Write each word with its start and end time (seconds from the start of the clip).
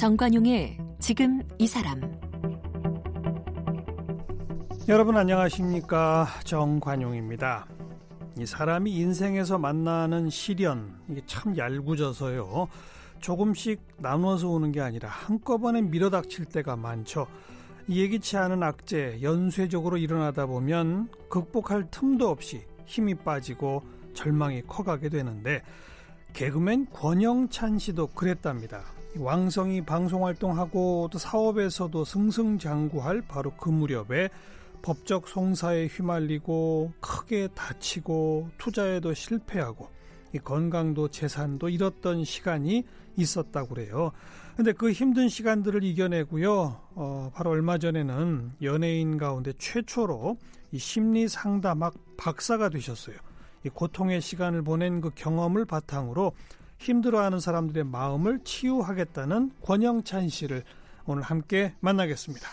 정관용의 0.00 0.78
지금 0.98 1.42
이 1.58 1.66
사람 1.66 2.00
여러분 4.88 5.18
안녕하십니까 5.18 6.26
정관용입니다. 6.44 7.66
이 8.38 8.46
사람이 8.46 8.96
인생에서 8.96 9.58
만나는 9.58 10.30
시련 10.30 10.98
이게 11.10 11.20
참 11.26 11.54
얄궂어서요. 11.54 12.66
조금씩 13.20 13.82
나눠서 13.98 14.48
오는 14.48 14.72
게 14.72 14.80
아니라 14.80 15.10
한꺼번에 15.10 15.82
밀어닥칠 15.82 16.46
때가 16.46 16.76
많죠. 16.76 17.26
예기치 17.90 18.38
않은 18.38 18.62
악재 18.62 19.18
연쇄적으로 19.20 19.98
일어나다 19.98 20.46
보면 20.46 21.10
극복할 21.28 21.90
틈도 21.90 22.30
없이 22.30 22.62
힘이 22.86 23.16
빠지고 23.16 23.82
절망이 24.14 24.62
커가게 24.62 25.10
되는데 25.10 25.60
개그맨 26.32 26.86
권영찬 26.86 27.78
씨도 27.78 28.06
그랬답니다. 28.14 28.98
왕성이 29.16 29.82
방송 29.82 30.24
활동하고 30.24 31.08
또 31.10 31.18
사업에서도 31.18 32.04
승승장구할 32.04 33.22
바로 33.22 33.50
그 33.52 33.68
무렵에 33.68 34.30
법적 34.82 35.28
송사에 35.28 35.86
휘말리고 35.86 36.92
크게 37.00 37.48
다치고 37.54 38.50
투자에도 38.56 39.12
실패하고 39.12 39.88
이 40.32 40.38
건강도 40.38 41.08
재산도 41.08 41.68
잃었던 41.68 42.24
시간이 42.24 42.84
있었다고 43.16 43.74
그래요. 43.74 44.12
근데 44.56 44.72
그 44.72 44.92
힘든 44.92 45.28
시간들을 45.28 45.82
이겨내고요. 45.82 46.80
어, 46.94 47.30
바로 47.34 47.50
얼마 47.50 47.78
전에는 47.78 48.52
연예인 48.62 49.18
가운데 49.18 49.52
최초로 49.58 50.36
이 50.72 50.78
심리 50.78 51.28
상담학 51.28 51.94
박사가 52.16 52.68
되셨어요. 52.68 53.16
이 53.64 53.68
고통의 53.68 54.20
시간을 54.20 54.62
보낸 54.62 55.00
그 55.00 55.10
경험을 55.14 55.64
바탕으로 55.64 56.32
힘들어하는 56.80 57.40
사람들의 57.40 57.84
마음을 57.84 58.40
치유하겠다는 58.42 59.52
권영찬 59.62 60.28
씨를 60.28 60.64
오늘 61.06 61.22
함께 61.22 61.74
만나겠습니다. 61.80 62.48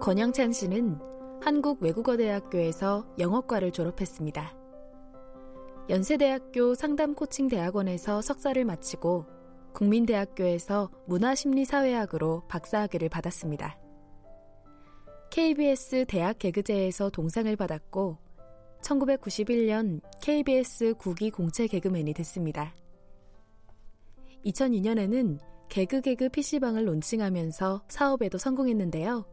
권영찬 0.00 0.52
씨는 0.52 0.98
한국외국어대학교에서 1.42 3.06
영어과를 3.18 3.72
졸업했습니다. 3.72 4.63
연세대학교 5.90 6.74
상담코칭대학원에서 6.74 8.22
석사를 8.22 8.64
마치고 8.64 9.26
국민대학교에서 9.74 10.90
문화심리사회학으로 11.06 12.44
박사학위를 12.48 13.10
받았습니다. 13.10 13.78
KBS 15.30 16.06
대학 16.08 16.38
개그제에서 16.38 17.10
동상을 17.10 17.54
받았고 17.54 18.16
1991년 18.80 20.00
KBS 20.22 20.94
국기 20.94 21.30
공채 21.30 21.66
개그맨이 21.66 22.14
됐습니다. 22.14 22.74
2002년에는 24.46 25.38
개그개그 25.68 26.30
PC방을 26.30 26.86
론칭하면서 26.86 27.84
사업에도 27.88 28.38
성공했는데요. 28.38 29.26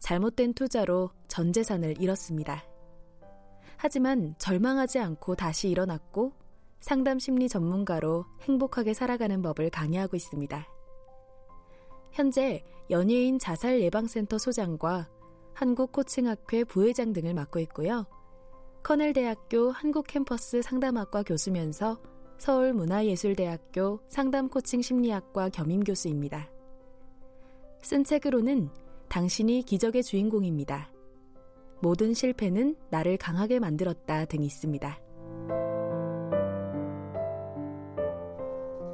잘못된 0.00 0.54
투자로 0.54 1.10
전 1.28 1.52
재산을 1.52 2.00
잃었습니다. 2.00 2.64
하지만 3.78 4.34
절망하지 4.38 4.98
않고 4.98 5.36
다시 5.36 5.70
일어났고 5.70 6.32
상담 6.80 7.20
심리 7.20 7.48
전문가로 7.48 8.26
행복하게 8.42 8.92
살아가는 8.92 9.40
법을 9.40 9.70
강의하고 9.70 10.16
있습니다. 10.16 10.66
현재 12.10 12.64
연예인 12.90 13.38
자살 13.38 13.80
예방센터 13.80 14.36
소장과 14.36 15.08
한국 15.54 15.92
코칭학회 15.92 16.64
부회장 16.64 17.12
등을 17.12 17.34
맡고 17.34 17.60
있고요. 17.60 18.04
커넬대학교 18.82 19.70
한국캠퍼스 19.70 20.62
상담학과 20.62 21.22
교수면서 21.22 22.00
서울문화예술대학교 22.38 24.00
상담코칭 24.08 24.82
심리학과 24.82 25.50
겸임 25.50 25.84
교수입니다. 25.84 26.50
쓴 27.82 28.02
책으로는 28.02 28.70
당신이 29.08 29.62
기적의 29.62 30.02
주인공입니다. 30.02 30.90
모든 31.80 32.14
실패는 32.14 32.76
나를 32.90 33.16
강하게 33.16 33.58
만들었다 33.58 34.24
등이 34.24 34.46
있습니다. 34.46 34.98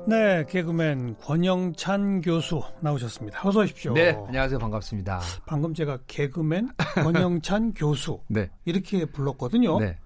네, 0.07 0.45
개그맨 0.51 1.17
권영찬 1.17 2.21
교수 2.21 2.61
나오셨습니다. 2.81 3.41
어서 3.49 3.61
오십시오. 3.61 3.95
네, 3.95 4.11
안녕하세요. 4.27 4.59
반갑습니다. 4.59 5.21
방금 5.47 5.73
제가 5.73 5.99
개그맨 6.07 6.69
권영찬 7.03 7.73
교수 7.77 8.21
네. 8.29 8.51
이렇게 8.67 9.07
불렀거든요. 9.07 9.79
네. 9.81 9.97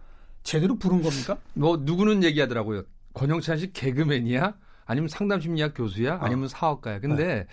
제대로 0.45 0.77
부른 0.77 1.03
겁니까? 1.03 1.37
뭐 1.55 1.77
누구는 1.79 2.23
얘기하더라고요. 2.23 2.85
권영찬 3.13 3.59
씨 3.59 3.73
개그맨이야? 3.73 4.55
아니면 4.89 5.09
상담심리학 5.09 5.75
교수야? 5.77 6.15
어. 6.15 6.19
아니면 6.19 6.49
사업가야? 6.49 6.99
근데 7.01 7.27
네. 7.27 7.47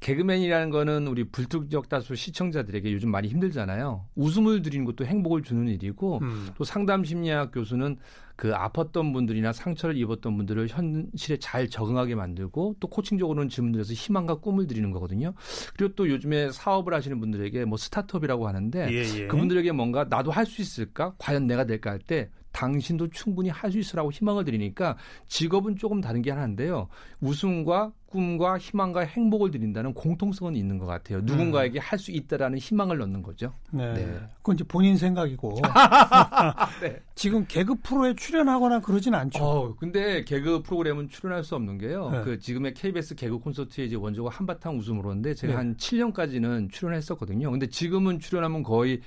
개그맨이라는 0.00 0.70
거는 0.70 1.06
우리 1.06 1.24
불특정 1.24 1.82
다수 1.88 2.16
시청자들에게 2.16 2.92
요즘 2.92 3.10
많이 3.10 3.28
힘들잖아요. 3.28 4.06
웃음을 4.16 4.60
드리는 4.62 4.84
것도 4.84 5.06
행복을 5.06 5.42
주는 5.42 5.68
일이고 5.68 6.18
음. 6.20 6.48
또 6.56 6.64
상담심리학 6.64 7.52
교수는 7.52 7.96
그 8.34 8.52
아팠던 8.52 9.12
분들이나 9.12 9.52
상처를 9.52 9.96
입었던 9.98 10.36
분들을 10.36 10.66
현실에 10.68 11.36
잘 11.38 11.68
적응하게 11.68 12.14
만들고 12.14 12.76
또 12.80 12.88
코칭적으로는 12.88 13.50
질문들에서 13.50 13.92
희망과 13.92 14.36
꿈을 14.36 14.66
드리는 14.66 14.90
거거든요. 14.90 15.34
그리고 15.76 15.94
또 15.94 16.08
요즘에 16.08 16.50
사업을 16.50 16.92
하시는 16.94 17.20
분들에게 17.20 17.66
뭐 17.66 17.76
스타트업이라고 17.78 18.48
하는데 18.48 18.88
예, 18.90 19.20
예. 19.20 19.26
그분들에게 19.26 19.70
뭔가 19.72 20.04
나도 20.08 20.30
할 20.32 20.46
수 20.46 20.60
있을까? 20.62 21.14
과연 21.18 21.46
내가 21.46 21.64
될까 21.64 21.90
할 21.90 22.00
때 22.00 22.30
당신도 22.52 23.08
충분히 23.10 23.48
할 23.48 23.70
수 23.70 23.78
있으라고 23.78 24.10
희망을 24.10 24.44
드리니까 24.44 24.96
직업은 25.28 25.76
조금 25.76 26.00
다른 26.00 26.22
게 26.22 26.30
하나인데요. 26.30 26.88
웃음과 27.20 27.92
꿈과 28.06 28.58
희망과 28.58 29.02
행복을 29.02 29.52
드린다는 29.52 29.94
공통성은 29.94 30.56
있는 30.56 30.78
것 30.78 30.86
같아요. 30.86 31.20
누군가에게 31.20 31.78
할 31.78 31.96
수 32.00 32.10
있다라는 32.10 32.58
희망을 32.58 32.98
넣는 32.98 33.22
거죠. 33.22 33.52
네. 33.70 33.92
네. 33.94 34.18
그건 34.38 34.54
이제 34.56 34.64
본인 34.64 34.96
생각이고. 34.96 35.60
네. 36.82 37.00
지금 37.14 37.46
개그 37.46 37.76
프로에 37.82 38.14
출연하거나 38.14 38.80
그러진 38.80 39.14
않죠. 39.14 39.44
어, 39.44 39.76
근데 39.76 40.24
개그 40.24 40.62
프로그램은 40.62 41.08
출연할 41.08 41.44
수 41.44 41.54
없는 41.54 41.78
게요. 41.78 42.10
네. 42.10 42.22
그 42.22 42.38
지금의 42.38 42.74
KBS 42.74 43.14
개그 43.14 43.38
콘서트에 43.38 43.84
이제 43.84 43.94
원조가 43.96 44.30
한바탕 44.30 44.76
웃음으로인데 44.78 45.34
제가 45.34 45.52
네. 45.52 45.56
한 45.56 45.76
7년까지는 45.76 46.72
출연했었거든요. 46.72 47.50
근데 47.50 47.66
지금은 47.68 48.18
출연하면 48.18 48.62
거의 48.62 49.00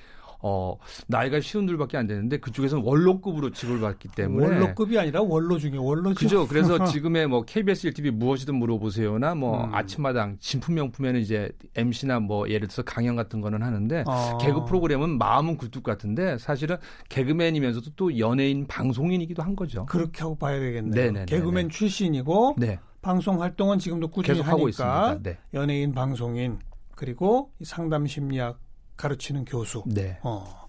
어, 0.46 0.76
나이가 1.06 1.40
쉬운 1.40 1.64
둘밖에 1.64 1.96
안 1.96 2.06
되는데 2.06 2.36
그쪽에서는 2.36 2.84
원로급으로 2.84 3.50
지급을 3.50 3.80
받기 3.80 4.08
때문에 4.08 4.46
원로급이 4.46 4.98
아니라 4.98 5.22
원로 5.22 5.58
중에 5.58 5.78
원로죠. 5.78 6.14
그죠. 6.14 6.46
그래서 6.46 6.84
지금의 6.84 7.28
뭐 7.28 7.46
KBS 7.46 7.90
1TV 7.90 8.10
무엇이든 8.10 8.54
물어보세요나 8.54 9.36
뭐 9.36 9.64
음. 9.64 9.74
아침마당 9.74 10.36
진품 10.40 10.74
명품에는 10.74 11.18
이제 11.18 11.50
MC나 11.74 12.20
뭐 12.20 12.46
예를 12.50 12.68
들어서 12.68 12.82
강연 12.82 13.16
같은 13.16 13.40
거는 13.40 13.62
하는데 13.62 14.04
어. 14.06 14.36
개그 14.36 14.66
프로그램은 14.66 15.16
마음은 15.16 15.56
굴뚝 15.56 15.82
같은데 15.82 16.36
사실은 16.36 16.76
개그맨이면서도 17.08 17.92
또 17.96 18.18
연예인 18.18 18.66
방송인이기도 18.66 19.42
한 19.42 19.56
거죠. 19.56 19.86
그렇게 19.86 20.20
하고 20.20 20.36
봐야 20.36 20.60
되겠네요. 20.60 20.94
네네네네. 20.94 21.24
개그맨 21.24 21.70
출신이고 21.70 22.56
네. 22.58 22.78
방송 23.00 23.40
활동은 23.40 23.78
지금도 23.78 24.08
꾸준히 24.08 24.40
계속 24.40 24.50
하고 24.50 24.68
있습니다. 24.68 25.20
네. 25.22 25.38
연예인 25.54 25.94
방송인 25.94 26.58
그리고 26.94 27.50
이 27.60 27.64
상담 27.64 28.06
심리학 28.06 28.63
가르치는 28.96 29.44
교수. 29.44 29.82
네. 29.86 30.18
어. 30.22 30.64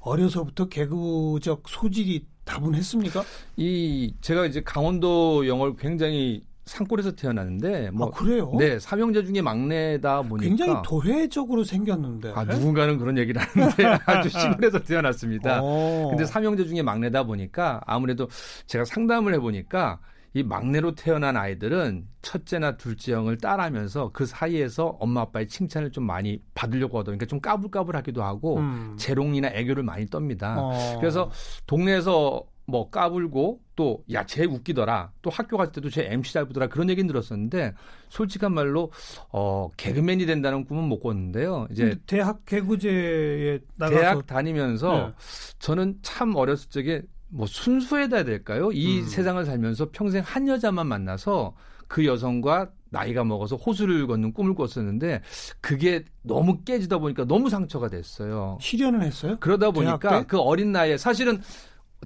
어려서부터 0.00 0.68
개그적 0.68 1.68
소질이 1.68 2.26
다분했습니까? 2.44 3.22
이 3.56 4.14
제가 4.20 4.46
이제 4.46 4.62
강원도 4.62 5.46
영월 5.46 5.76
굉장히 5.76 6.44
산골에서 6.64 7.12
태어났는데 7.16 7.90
뭐 7.90 8.08
아, 8.08 8.10
그래요? 8.10 8.52
네, 8.56 8.78
삼형제 8.78 9.24
중에 9.24 9.42
막내다 9.42 10.22
보니까 10.22 10.48
굉장히 10.48 10.74
도회적으로 10.84 11.64
생겼는데. 11.64 12.32
아, 12.34 12.44
누군가는 12.44 12.96
그런 12.98 13.18
얘기를 13.18 13.40
하는데 13.40 13.84
아주 14.06 14.28
시골에서 14.28 14.80
태어났습니다. 14.80 15.60
어. 15.62 16.08
근데 16.10 16.24
삼형제 16.24 16.66
중에 16.66 16.82
막내다 16.82 17.24
보니까 17.24 17.80
아무래도 17.86 18.28
제가 18.66 18.84
상담을 18.84 19.34
해보니까 19.34 19.98
이 20.32 20.42
막내로 20.42 20.94
태어난 20.94 21.36
아이들은 21.36 22.06
첫째나 22.22 22.76
둘째 22.76 23.14
형을 23.14 23.38
따라하면서 23.38 24.10
그 24.12 24.26
사이에서 24.26 24.96
엄마 25.00 25.22
아빠의 25.22 25.48
칭찬을 25.48 25.90
좀 25.90 26.04
많이 26.04 26.40
받으려고 26.54 26.98
하다 26.98 27.06
보니까 27.06 27.26
좀 27.26 27.40
까불까불하기도 27.40 28.22
하고 28.22 28.58
음. 28.58 28.94
재롱이나 28.96 29.48
애교를 29.48 29.82
많이 29.82 30.06
떱니다. 30.06 30.56
어. 30.58 30.98
그래서 31.00 31.30
동네에서 31.66 32.44
뭐 32.66 32.88
까불고 32.88 33.60
또 33.74 34.04
야 34.12 34.24
쟤 34.26 34.44
웃기더라 34.44 35.10
또 35.22 35.30
학교 35.30 35.56
갈 35.56 35.72
때도 35.72 35.90
쟤 35.90 36.06
MC 36.12 36.32
잘 36.34 36.44
보더라 36.44 36.68
그런 36.68 36.88
얘기는 36.88 37.04
들었었는데 37.08 37.74
솔직한 38.10 38.52
말로 38.54 38.92
어 39.32 39.68
개그맨이 39.76 40.26
된다는 40.26 40.64
꿈은 40.64 40.84
못 40.84 41.00
꿨는데요 41.00 41.66
이제 41.72 41.98
대학 42.06 42.44
개구제에 42.44 43.58
나가서 43.76 44.00
대학 44.00 44.26
다니면서 44.26 45.08
네. 45.08 45.12
저는 45.58 45.98
참 46.02 46.36
어렸을 46.36 46.70
적에 46.70 47.02
뭐 47.30 47.46
순수해야 47.46 48.08
될까요? 48.08 48.70
이 48.72 49.00
음. 49.00 49.06
세상을 49.06 49.44
살면서 49.44 49.88
평생 49.92 50.22
한 50.24 50.48
여자만 50.48 50.86
만나서 50.86 51.54
그 51.86 52.04
여성과 52.04 52.70
나이가 52.90 53.24
먹어서 53.24 53.56
호수를 53.56 54.06
걷는 54.06 54.32
꿈을 54.32 54.54
꿨었는데 54.54 55.22
그게 55.60 56.04
너무 56.22 56.62
깨지다 56.64 56.98
보니까 56.98 57.24
너무 57.24 57.48
상처가 57.48 57.88
됐어요. 57.88 58.58
실현을 58.60 59.02
했어요? 59.02 59.36
그러다 59.40 59.70
보니까 59.70 60.24
그 60.26 60.38
어린 60.38 60.72
나이에 60.72 60.96
사실은 60.96 61.40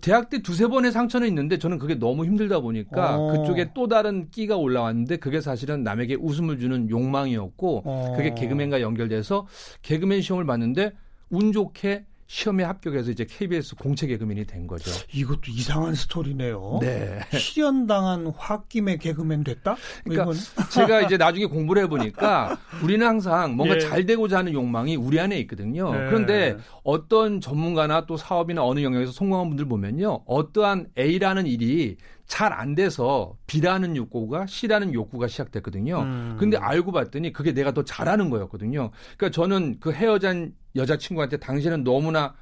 대학 0.01 0.29
때 0.29 0.43
두세 0.43 0.67
번의 0.67 0.93
상처는 0.93 1.29
있는데 1.29 1.59
저는 1.59 1.79
그게 1.79 1.95
너무 1.95 2.25
힘들다 2.25 2.61
보니까 2.61 3.17
어. 3.17 3.33
그쪽에 3.33 3.71
또 3.75 3.89
다른 3.89 4.29
끼가 4.31 4.57
올라왔는데 4.57 5.19
그게 5.19 5.41
사실은 5.41 5.85
남에게 5.85 6.17
웃음을 6.17 6.59
주는 6.59 6.91
욕망이었고 6.91 7.83
어. 7.85 8.15
그게 8.17 8.35
개그맨과 8.35 8.81
연결돼서 8.81 9.47
개그맨 9.83 10.21
시험을 10.23 10.47
봤는데 10.47 10.93
운 11.31 11.53
좋게 11.53 12.05
시험에 12.27 12.65
합격해서 12.65 13.11
이제 13.11 13.27
KBS 13.29 13.77
공채 13.77 14.07
개그맨이 14.07 14.47
된 14.47 14.67
거죠. 14.67 14.91
이것도 15.13 15.43
이상한 15.49 15.95
스토리네요. 15.95 16.79
네. 16.81 17.21
실현당한 17.39 18.27
홧김에 18.27 18.97
개그맨 18.97 19.45
됐다? 19.45 19.77
뭐 20.07 20.15
그러니까 20.17 20.35
제가 20.73 21.03
이제 21.03 21.17
나중에 21.17 21.47
공부를 21.47 21.83
해보니까 21.85 22.59
우리는 22.83 23.07
항상 23.07 23.57
뭔가 23.57 23.77
예. 23.77 23.81
잘 23.81 24.07
되고자 24.07 24.39
하는 24.39 24.53
욕망이 24.53 24.97
우리 24.97 25.21
안에 25.21 25.39
있거든요. 25.41 25.93
네. 25.93 26.07
그런데 26.07 26.57
어떤 26.83 27.41
전문가나 27.41 28.07
또 28.07 28.17
사업이나 28.17 28.65
어느 28.65 28.81
영역에서 28.81 29.13
성공한 29.13 29.49
분들 29.49 29.67
보면요. 29.67 30.23
어떠한 30.27 30.89
A라는 30.99 31.47
일이 31.47 31.97
잘 32.27 32.53
안 32.53 32.75
돼서 32.75 33.37
B라는 33.47 33.97
욕구가 33.97 34.47
C라는 34.47 34.95
욕구가 34.95 35.29
시작됐거든요. 35.29 36.01
음. 36.01 36.37
근데 36.39 36.57
알고 36.57 36.93
봤더니 36.93 37.33
그게 37.33 37.53
내가 37.53 37.73
더 37.73 37.85
잘하는 37.85 38.31
거였거든요. 38.31 38.91
그러니까 39.17 39.31
저는 39.31 39.77
그 39.81 39.93
헤어진 39.93 40.55
여자친구한테 40.77 41.37
당신은 41.39 41.85
너무나 41.85 42.35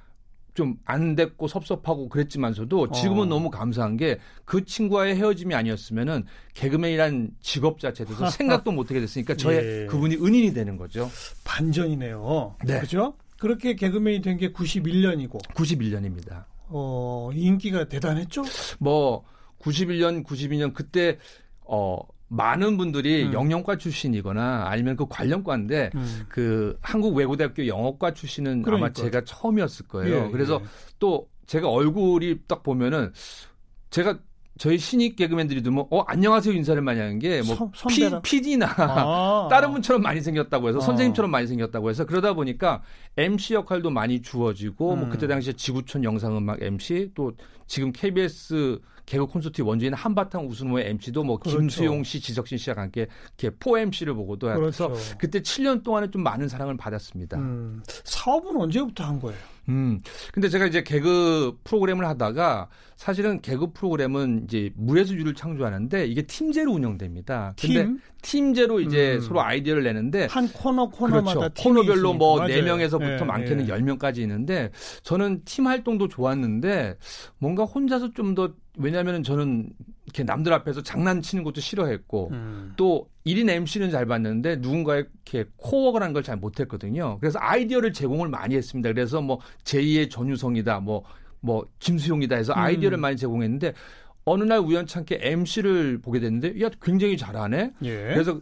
좀안 0.54 1.14
됐고 1.16 1.48
섭섭하고 1.48 2.10
그랬지만서도 2.10 2.90
지금은 2.92 3.22
어. 3.22 3.26
너무 3.26 3.50
감사한 3.50 3.96
게 3.96 4.18
그 4.44 4.66
친구와의 4.66 5.16
헤어짐이 5.16 5.54
아니었으면은 5.54 6.24
개그맨이란 6.52 7.30
직업 7.40 7.80
자체에 7.80 8.04
대해서 8.04 8.28
생각도 8.30 8.70
못하게 8.70 9.00
됐으니까 9.00 9.34
저의 9.34 9.58
예. 9.82 9.86
그분이 9.86 10.16
은인이 10.16 10.52
되는 10.52 10.76
거죠. 10.76 11.10
반전이네요. 11.44 12.56
네. 12.66 12.80
그죠? 12.80 13.14
그렇게 13.38 13.74
개그맨이 13.74 14.20
된 14.20 14.36
게 14.36 14.52
91년이고 14.52 15.42
91년입니다. 15.54 16.44
어, 16.68 17.30
인기가 17.32 17.84
대단했죠? 17.88 18.44
뭐 18.78 19.24
91년, 19.62 20.24
92년 20.24 20.74
그때 20.74 21.18
어 21.60 21.98
많은 22.28 22.78
분들이 22.78 23.24
음. 23.24 23.32
영영과 23.34 23.76
출신이거나 23.76 24.64
아니면 24.66 24.96
그 24.96 25.06
관련과인데 25.06 25.90
음. 25.94 26.24
그 26.28 26.78
한국 26.80 27.14
외고대학교 27.14 27.66
영어과 27.66 28.14
출신은 28.14 28.52
아마 28.52 28.62
그러니까요. 28.62 28.92
제가 28.92 29.24
처음이었을 29.24 29.86
거예요. 29.86 30.26
예, 30.26 30.30
그래서 30.30 30.60
예. 30.62 30.66
또 30.98 31.28
제가 31.46 31.68
얼굴이 31.68 32.38
딱 32.46 32.62
보면은 32.62 33.12
제가 33.90 34.18
저희 34.58 34.78
신입 34.78 35.16
개그맨들이 35.16 35.62
들면 35.62 35.86
어 35.90 36.00
안녕하세요 36.02 36.54
인사를 36.54 36.80
많이 36.80 37.00
하는 37.00 37.18
게뭐. 37.18 37.72
PD나 38.22 38.66
아. 38.78 39.48
다른 39.50 39.72
분처럼 39.72 40.02
많이 40.02 40.22
생겼다고 40.22 40.68
해서 40.68 40.78
어. 40.78 40.80
선생님처럼 40.80 41.30
많이 41.30 41.46
생겼다고 41.46 41.90
해서 41.90 42.06
그러다 42.06 42.32
보니까 42.32 42.82
MC 43.16 43.54
역할도 43.54 43.90
많이 43.90 44.22
주어지고 44.22 44.96
뭐 44.96 45.06
음. 45.06 45.10
그때 45.10 45.26
당시에 45.26 45.52
지구촌 45.54 46.04
영상음악 46.04 46.62
MC 46.62 47.10
또 47.14 47.32
지금 47.66 47.92
KBS 47.92 48.80
개그 49.06 49.26
콘서트 49.26 49.62
원주인 49.62 49.94
한바탕 49.94 50.46
웃음호의 50.48 50.88
MC도 50.90 51.24
뭐 51.24 51.38
그렇죠. 51.38 51.58
김수용 51.58 52.04
씨, 52.04 52.20
지석진 52.20 52.58
씨와 52.58 52.76
함께 52.76 53.08
이렇게 53.38 53.56
포 53.58 53.78
MC를 53.78 54.14
보고도 54.14 54.50
해서 54.50 54.88
그렇죠. 54.88 55.16
그때 55.18 55.40
7년 55.40 55.82
동안에 55.82 56.10
좀 56.10 56.22
많은 56.22 56.48
사랑을 56.48 56.76
받았습니다. 56.76 57.38
음. 57.38 57.42
음, 57.42 57.82
사업은 57.86 58.56
언제부터 58.56 59.04
한 59.04 59.20
거예요? 59.20 59.38
근데 60.32 60.48
제가 60.48 60.66
이제 60.66 60.82
개그 60.82 61.58
프로그램을 61.62 62.04
하다가 62.04 62.68
사실은 62.96 63.40
개그 63.40 63.72
프로그램은 63.72 64.44
이제 64.44 64.70
무에서 64.74 65.14
유를 65.14 65.34
창조하는데 65.34 66.06
이게 66.06 66.22
팀제로 66.22 66.72
운영됩니다. 66.72 67.54
근데 67.60 67.84
팀? 67.84 68.00
팀제로 68.22 68.80
이제 68.80 69.14
음. 69.16 69.20
서로 69.20 69.40
아이디어를 69.40 69.84
내는데 69.84 70.26
한 70.30 70.48
코너 70.48 70.88
코너마다 70.88 71.34
그렇죠. 71.34 71.62
코너별로. 71.62 72.14
뭐 72.14 72.38
맞아요. 72.38 72.54
네명에서부터 72.54 73.12
예, 73.12 73.24
많게는 73.24 73.68
예. 73.68 73.72
10명까지 73.72 74.18
있는데 74.18 74.70
저는 75.02 75.42
팀 75.44 75.66
활동도 75.66 76.08
좋았는데 76.08 76.96
뭔가 77.38 77.64
혼자서 77.64 78.12
좀 78.12 78.32
더 78.34 78.50
왜냐하면 78.78 79.22
저는 79.22 79.70
이렇게 80.06 80.24
남들 80.24 80.52
앞에서 80.52 80.82
장난치는 80.82 81.44
것도 81.44 81.60
싫어했고 81.60 82.30
음. 82.32 82.72
또 82.76 83.08
1인 83.26 83.50
MC는 83.50 83.90
잘 83.90 84.06
봤는데 84.06 84.56
누군가의 84.56 85.06
이렇게 85.24 85.48
코워크를 85.56 86.04
하는 86.04 86.14
걸잘 86.14 86.36
못했거든요. 86.36 87.18
그래서 87.20 87.38
아이디어를 87.40 87.92
제공을 87.92 88.28
많이 88.28 88.56
했습니다. 88.56 88.90
그래서 88.92 89.20
뭐 89.20 89.40
제2의 89.64 90.10
전유성이다, 90.10 90.80
뭐, 90.80 91.04
뭐, 91.40 91.66
김수용이다 91.80 92.36
해서 92.36 92.52
아이디어를 92.54 92.98
음. 92.98 93.00
많이 93.00 93.16
제공했는데 93.16 93.74
어느 94.24 94.44
날 94.44 94.60
우연찮게 94.60 95.18
MC를 95.20 95.98
보게 95.98 96.20
됐는데 96.20 96.60
야, 96.62 96.70
굉장히 96.80 97.16
잘하네? 97.16 97.72
예. 97.82 97.96
그래서 98.12 98.40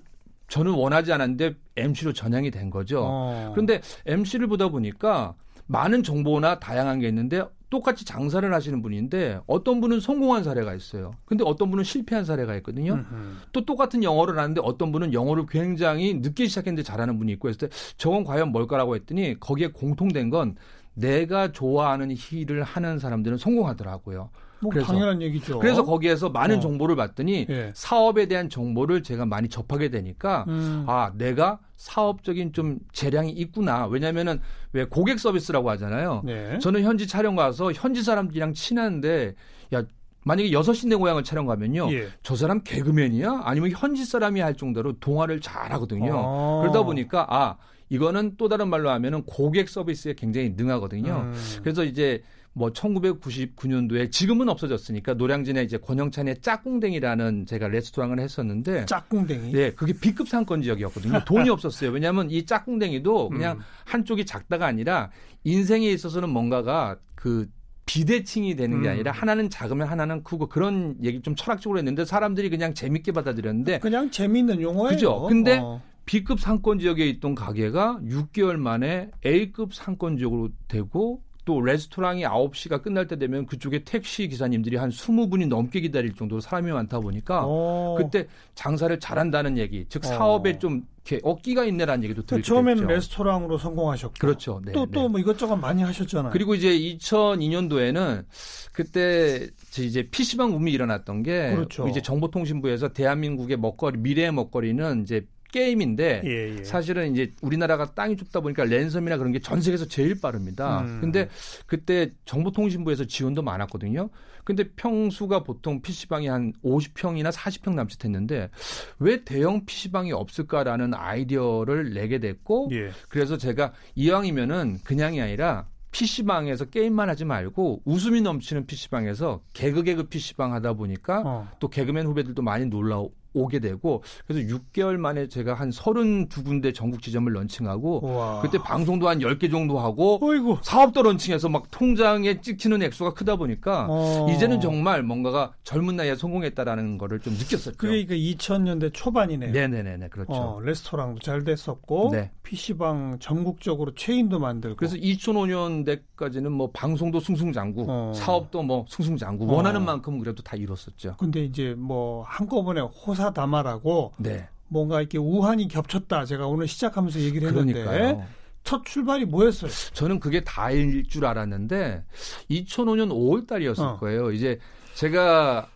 저는 0.48 0.72
원하지 0.72 1.12
않았는데 1.12 1.54
MC로 1.76 2.12
전향이 2.12 2.50
된 2.50 2.70
거죠. 2.70 3.02
어. 3.04 3.50
그런데 3.54 3.80
MC를 4.06 4.46
보다 4.46 4.68
보니까 4.68 5.34
많은 5.66 6.02
정보나 6.02 6.58
다양한 6.58 6.98
게 6.98 7.08
있는데 7.08 7.44
똑같이 7.70 8.04
장사를 8.04 8.52
하시는 8.52 8.82
분인데 8.82 9.40
어떤 9.46 9.80
분은 9.80 10.00
성공한 10.00 10.42
사례가 10.42 10.74
있어요. 10.74 11.14
근데 11.24 11.44
어떤 11.46 11.70
분은 11.70 11.84
실패한 11.84 12.24
사례가 12.24 12.56
있거든요. 12.56 12.94
음흠. 12.94 13.36
또 13.52 13.64
똑같은 13.64 14.02
영어를 14.02 14.38
하는데 14.38 14.60
어떤 14.62 14.92
분은 14.92 15.14
영어를 15.14 15.46
굉장히 15.48 16.14
늦게 16.14 16.48
시작했는데 16.48 16.82
잘하는 16.82 17.16
분이 17.18 17.32
있고 17.32 17.48
했을 17.48 17.68
때 17.68 17.76
저건 17.96 18.24
과연 18.24 18.50
뭘까라고 18.50 18.96
했더니 18.96 19.38
거기에 19.38 19.68
공통된 19.68 20.30
건 20.30 20.56
내가 20.94 21.52
좋아하는 21.52 22.14
일을 22.32 22.64
하는 22.64 22.98
사람들은 22.98 23.38
성공하더라고요. 23.38 24.30
뭐 24.62 24.70
그래서- 24.70 24.92
당연한 24.92 25.22
얘기죠. 25.22 25.58
그래서 25.58 25.84
거기에서 25.84 26.28
많은 26.30 26.58
어. 26.58 26.60
정보를 26.60 26.96
봤더니 26.96 27.46
예. 27.48 27.70
사업에 27.74 28.26
대한 28.26 28.48
정보를 28.48 29.02
제가 29.02 29.26
많이 29.26 29.48
접하게 29.48 29.88
되니까 29.90 30.44
음. 30.48 30.84
아 30.86 31.12
내가 31.16 31.58
사업적인 31.76 32.52
좀 32.52 32.78
재량이 32.92 33.30
있구나. 33.32 33.86
왜냐면은 33.86 34.38
왜 34.72 34.84
고객 34.84 35.18
서비스라고 35.18 35.70
하잖아요. 35.70 36.22
네. 36.24 36.58
저는 36.60 36.82
현지 36.82 37.06
촬영 37.06 37.36
가서 37.36 37.72
현지 37.72 38.02
사람들이랑 38.02 38.52
친한데 38.54 39.34
야 39.74 39.82
만약에 40.22 40.52
여섯 40.52 40.74
시내 40.74 40.94
고향을 40.96 41.24
촬영 41.24 41.46
가면요. 41.46 41.90
예. 41.92 42.08
저 42.22 42.36
사람 42.36 42.62
개그맨이야? 42.62 43.40
아니면 43.44 43.70
현지 43.74 44.04
사람이 44.04 44.40
할 44.40 44.54
정도로 44.54 44.98
동화를 45.00 45.40
잘하고든요. 45.40 46.12
어. 46.14 46.58
그러다 46.62 46.82
보니까 46.82 47.26
아 47.30 47.56
이거는 47.88 48.34
또 48.36 48.48
다른 48.48 48.68
말로 48.68 48.90
하면은 48.90 49.22
고객 49.24 49.68
서비스에 49.70 50.12
굉장히 50.14 50.50
능하거든요. 50.50 51.12
음. 51.32 51.34
그래서 51.62 51.82
이제 51.84 52.22
뭐 52.52 52.72
1999년도에 52.72 54.10
지금은 54.10 54.48
없어졌으니까 54.48 55.14
노량진에 55.14 55.62
이제 55.62 55.78
권영찬의 55.78 56.40
짝꿍댕이라는 56.40 57.46
제가 57.46 57.68
레스토랑을 57.68 58.18
했었는데 58.18 58.86
짝꿍댕이. 58.86 59.52
네, 59.52 59.72
그게 59.72 59.92
B급 59.92 60.28
상권 60.28 60.62
지역이었거든요. 60.62 61.20
돈이 61.24 61.48
없었어요. 61.48 61.90
왜냐하면 61.90 62.30
이 62.30 62.44
짝꿍댕이도 62.44 63.30
그냥 63.30 63.58
음. 63.58 63.62
한쪽이 63.84 64.26
작다가 64.26 64.66
아니라 64.66 65.10
인생에 65.44 65.88
있어서는 65.88 66.28
뭔가가 66.28 66.98
그 67.14 67.48
비대칭이 67.86 68.56
되는 68.56 68.82
게 68.82 68.88
음. 68.88 68.92
아니라 68.92 69.12
하나는 69.12 69.48
작으면 69.48 69.86
하나는 69.88 70.22
크고 70.22 70.48
그런 70.48 70.96
얘기 71.02 71.22
좀 71.22 71.34
철학적으로 71.34 71.78
했는데 71.78 72.04
사람들이 72.04 72.50
그냥 72.50 72.74
재밌게 72.74 73.12
받아들였는데 73.12 73.78
그냥 73.78 74.10
재미있는 74.10 74.60
용어예요. 74.60 74.90
그죠. 74.90 75.26
근데 75.28 75.58
어. 75.62 75.80
B급 76.04 76.40
상권 76.40 76.80
지역에 76.80 77.08
있던 77.08 77.36
가게가 77.36 78.00
6개월 78.04 78.56
만에 78.56 79.10
A급 79.24 79.74
상권 79.74 80.18
지역으로 80.18 80.50
되고 80.66 81.22
또 81.50 81.60
레스토랑이 81.60 82.22
9시가 82.22 82.80
끝날 82.80 83.08
때 83.08 83.18
되면 83.18 83.44
그쪽에 83.44 83.82
택시 83.82 84.28
기사님들이 84.28 84.76
한 84.76 84.90
20분이 84.90 85.48
넘게 85.48 85.80
기다릴 85.80 86.14
정도로 86.14 86.40
사람이 86.40 86.70
많다 86.70 87.00
보니까 87.00 87.42
어. 87.44 87.96
그때 87.98 88.28
장사를 88.54 89.00
잘한다는 89.00 89.58
얘기, 89.58 89.84
즉 89.88 90.04
어. 90.04 90.08
사업에 90.08 90.60
좀 90.60 90.86
이렇게 91.04 91.18
어깨가 91.24 91.64
있네라는 91.64 92.04
얘기도 92.04 92.22
그 92.22 92.26
들었죠. 92.28 92.54
처음에는 92.54 92.86
레스토랑으로 92.86 93.58
성공하셨고. 93.58 94.14
그렇죠. 94.20 94.62
네, 94.64 94.70
또 94.70 94.86
네. 94.86 94.92
또뭐 94.92 95.18
이것저것 95.18 95.56
많이 95.56 95.82
하셨잖아요. 95.82 96.30
그리고 96.30 96.54
이제 96.54 96.70
2002년도에는 96.70 98.24
그때 98.72 99.48
이제 99.80 100.08
PC방 100.08 100.52
붐이 100.52 100.70
일어났던 100.70 101.24
게 101.24 101.56
그렇죠. 101.56 101.88
이제 101.88 102.00
정보통신부에서 102.00 102.90
대한민국의 102.90 103.56
먹거리 103.56 103.98
미래의 103.98 104.32
먹거리는 104.32 105.02
이제 105.02 105.26
게임인데 105.52 106.22
예, 106.24 106.58
예. 106.58 106.64
사실은 106.64 107.12
이제 107.12 107.32
우리나라가 107.42 107.92
땅이 107.92 108.16
좁다 108.16 108.40
보니까 108.40 108.64
랜섬이나 108.64 109.16
그런 109.16 109.32
게 109.32 109.40
전 109.40 109.60
세계에서 109.60 109.86
제일 109.86 110.20
빠릅니다. 110.20 110.82
음. 110.82 111.00
근데 111.00 111.28
그때 111.66 112.10
정보통신부에서 112.24 113.04
지원도 113.06 113.42
많았거든요. 113.42 114.10
근데 114.44 114.64
평수가 114.76 115.42
보통 115.42 115.82
PC방이 115.82 116.26
한 116.28 116.52
50평이나 116.64 117.30
40평 117.32 117.74
남짓했는데 117.74 118.50
왜 118.98 119.24
대형 119.24 119.64
PC방이 119.66 120.12
없을까라는 120.12 120.94
아이디어를 120.94 121.92
내게 121.94 122.18
됐고 122.18 122.70
예. 122.72 122.90
그래서 123.08 123.36
제가 123.36 123.72
이왕이면은 123.96 124.78
그냥이 124.84 125.20
아니라 125.20 125.66
PC방에서 125.92 126.66
게임만 126.66 127.08
하지 127.08 127.24
말고 127.24 127.82
웃음이 127.84 128.20
넘치는 128.20 128.66
PC방에서 128.66 129.42
개그 129.52 129.82
개그 129.82 130.04
PC방 130.04 130.54
하다 130.54 130.74
보니까 130.74 131.22
어. 131.26 131.48
또 131.58 131.68
개그맨 131.68 132.06
후배들도 132.06 132.40
많이 132.42 132.66
놀라 132.66 133.02
오게 133.32 133.58
되고 133.60 134.02
그래서 134.26 134.46
6개월 134.56 134.96
만에 134.96 135.28
제가 135.28 135.54
한 135.54 135.70
32군데 135.70 136.74
전국 136.74 137.02
지점을 137.02 137.32
런칭하고 137.32 138.04
우와. 138.06 138.40
그때 138.42 138.58
방송도 138.58 139.08
한 139.08 139.18
10개 139.20 139.50
정도 139.50 139.78
하고 139.78 140.18
어이구. 140.22 140.58
사업도 140.62 141.02
런칭해서 141.02 141.48
막 141.48 141.70
통장에 141.70 142.40
찍히는 142.40 142.82
액수가 142.82 143.14
크다 143.14 143.36
보니까 143.36 143.86
어. 143.88 144.26
이제는 144.30 144.60
정말 144.60 145.02
뭔가가 145.02 145.52
젊은 145.64 145.96
나이에 145.96 146.14
성공했다라는 146.16 146.98
거를 146.98 147.20
좀 147.20 147.34
느꼈었죠. 147.34 147.76
그게 147.76 148.04
그 148.06 148.14
2000년대 148.14 148.90
초반이네요. 148.92 149.52
네네네네 149.52 150.08
그렇죠. 150.08 150.32
어, 150.32 150.60
레스토랑도 150.60 151.20
잘 151.20 151.44
됐었고 151.44 152.10
네. 152.12 152.30
PC방 152.42 153.18
전국적으로 153.20 153.94
체인도 153.94 154.38
만들고 154.38 154.76
그래서 154.76 154.96
2005년대까지는 154.96 156.48
뭐 156.48 156.70
방송도 156.72 157.20
승승장구, 157.20 157.86
어. 157.88 158.12
사업도 158.14 158.62
뭐 158.62 158.84
승승장구, 158.88 159.44
어. 159.50 159.54
원하는 159.56 159.84
만큼 159.84 160.18
그래도 160.18 160.42
다 160.42 160.56
이뤘었죠. 160.56 161.16
근데 161.18 161.44
이제 161.44 161.74
뭐 161.78 162.24
한꺼번에 162.26 162.80
호사 162.80 163.19
다마라고 163.28 164.14
네, 164.16 164.48
뭔가 164.68 165.00
이렇게 165.00 165.18
우한이 165.18 165.68
겹쳤다. 165.68 166.24
제가 166.24 166.46
오늘 166.46 166.66
시작하면서 166.66 167.20
얘기를 167.20 167.48
했는데 167.48 167.84
그러니까요. 167.84 168.26
첫 168.64 168.84
출발이 168.84 169.26
뭐였어요? 169.26 169.70
저는 169.92 170.20
그게 170.20 170.42
다일 170.42 171.04
줄 171.08 171.26
알았는데 171.26 172.04
2005년 172.50 173.10
5월 173.10 173.46
달이었을 173.46 173.84
어. 173.84 173.96
거예요. 173.98 174.32
이제 174.32 174.58
제가 174.94 175.68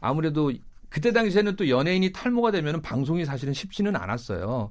아무래도 0.00 0.52
그때 0.88 1.12
당시에는 1.12 1.56
또 1.56 1.68
연예인이 1.68 2.12
탈모가 2.12 2.50
되면 2.50 2.80
방송이 2.80 3.24
사실은 3.24 3.52
쉽지는 3.52 3.94
않았어요. 3.96 4.70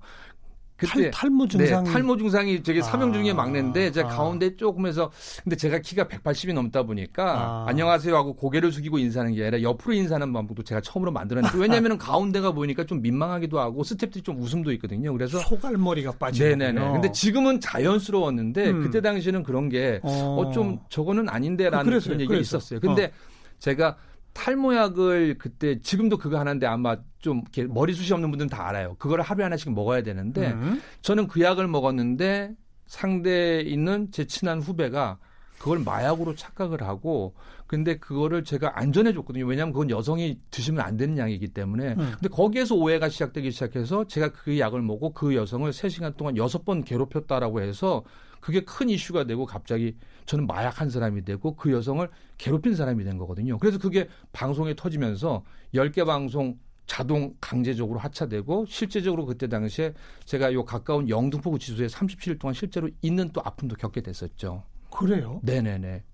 탈, 0.85 1.09
탈모 1.09 1.47
증상 1.47 1.83
네, 1.83 1.91
탈모 1.91 2.17
증상이 2.17 2.61
되게 2.61 2.81
아. 2.81 2.83
삼형 2.83 3.11
중에 3.13 3.33
막내인데 3.33 3.91
제가 3.91 4.09
아. 4.09 4.15
가운데 4.15 4.55
조금해서 4.55 5.11
근데 5.43 5.55
제가 5.55 5.79
키가 5.79 6.03
180이 6.03 6.53
넘다 6.53 6.83
보니까 6.83 7.23
아. 7.25 7.65
안녕하세요 7.67 8.15
하고 8.15 8.35
고개를 8.35 8.71
숙이고 8.71 8.99
인사하는 8.99 9.33
게 9.33 9.41
아니라 9.41 9.61
옆으로 9.63 9.93
인사하는 9.93 10.31
방법도 10.31 10.63
제가 10.63 10.81
처음으로 10.81 11.11
만들었는데 11.11 11.57
왜냐하면 11.57 11.97
가운데가 11.97 12.51
보이니까 12.51 12.85
좀 12.85 13.01
민망하기도 13.01 13.59
하고 13.59 13.83
스텝들이 13.83 14.23
좀 14.23 14.39
웃음도 14.39 14.71
있거든요. 14.73 15.11
그래서 15.13 15.39
소갈머리가 15.39 16.11
빠지고 16.11 16.49
네네네. 16.49 16.79
근데 16.91 17.11
지금은 17.11 17.59
자연스러웠는데 17.59 18.69
음. 18.69 18.83
그때 18.83 19.01
당시에는 19.01 19.41
그런 19.43 19.69
게 19.69 19.99
어, 20.03 20.51
좀 20.53 20.79
저거는 20.89 21.27
아닌데라는 21.29 21.85
그- 21.85 21.89
그랬어요, 21.89 22.07
그런 22.09 22.21
얘기가 22.21 22.33
그랬어요. 22.35 22.57
있었어요. 22.59 22.79
근데 22.79 23.11
제가 23.59 23.95
탈모약을 24.37 25.39
그때 25.39 25.81
지금도 25.81 26.17
그거 26.19 26.37
하는데 26.37 26.65
아마 26.67 26.97
좀 27.19 27.41
이렇게 27.41 27.63
머리숱이 27.63 28.13
없는 28.13 28.29
분들은 28.29 28.49
다 28.49 28.67
알아요. 28.67 28.95
그걸 28.99 29.21
하루에 29.21 29.43
하나씩 29.43 29.73
먹어야 29.73 30.03
되는데 30.03 30.51
음. 30.51 30.79
저는 31.01 31.27
그 31.27 31.41
약을 31.41 31.67
먹었는데 31.67 32.51
상대에 32.85 33.61
있는 33.61 34.11
제 34.11 34.25
친한 34.25 34.61
후배가 34.61 35.17
그걸 35.57 35.79
마약으로 35.79 36.35
착각을 36.35 36.83
하고 36.83 37.33
근데 37.65 37.97
그거를 37.97 38.43
제가 38.43 38.79
안전해 38.79 39.11
줬거든요. 39.11 39.45
왜냐하면 39.47 39.73
그건 39.73 39.89
여성이 39.89 40.39
드시면 40.51 40.85
안 40.85 40.97
되는 40.97 41.17
약이기 41.17 41.47
때문에. 41.49 41.95
음. 41.97 42.11
근데 42.13 42.29
거기에서 42.29 42.75
오해가 42.75 43.09
시작되기 43.09 43.49
시작해서 43.51 44.05
제가 44.05 44.29
그 44.29 44.59
약을 44.59 44.83
먹고 44.83 45.13
그 45.13 45.35
여성을 45.35 45.69
3시간 45.69 46.15
동안 46.15 46.37
여섯 46.37 46.63
번 46.63 46.83
괴롭혔다라고 46.83 47.61
해서 47.61 48.03
그게 48.47 48.61
큰 48.61 48.89
이슈가 48.89 49.25
되고 49.25 49.45
갑자기 49.45 49.97
저는 50.25 50.47
마약 50.47 50.79
한 50.79 50.89
사람이 50.89 51.25
되고 51.25 51.57
그 51.57 51.73
여성을 51.73 52.09
괴롭힌 52.37 52.75
사람이 52.75 53.03
된 53.03 53.17
거거든요. 53.17 53.57
그래서 53.57 53.77
그게 53.77 54.07
방송에 54.31 54.73
터지면서 54.73 55.43
10개 55.73 56.05
방송 56.05 56.57
자동 56.85 57.35
강제적으로 57.41 57.99
하차되고 57.99 58.65
실제적으로 58.69 59.25
그때 59.25 59.49
당시에 59.49 59.93
제가 60.23 60.53
요 60.53 60.63
가까운 60.63 61.09
영등포 61.09 61.51
구치소에 61.51 61.87
37일 61.87 62.39
동안 62.39 62.53
실제로 62.53 62.89
있는 63.01 63.33
또 63.33 63.41
아픔도 63.43 63.75
겪게 63.75 63.99
됐었죠. 63.99 64.63
그래요? 64.91 65.41
네네네. 65.43 66.05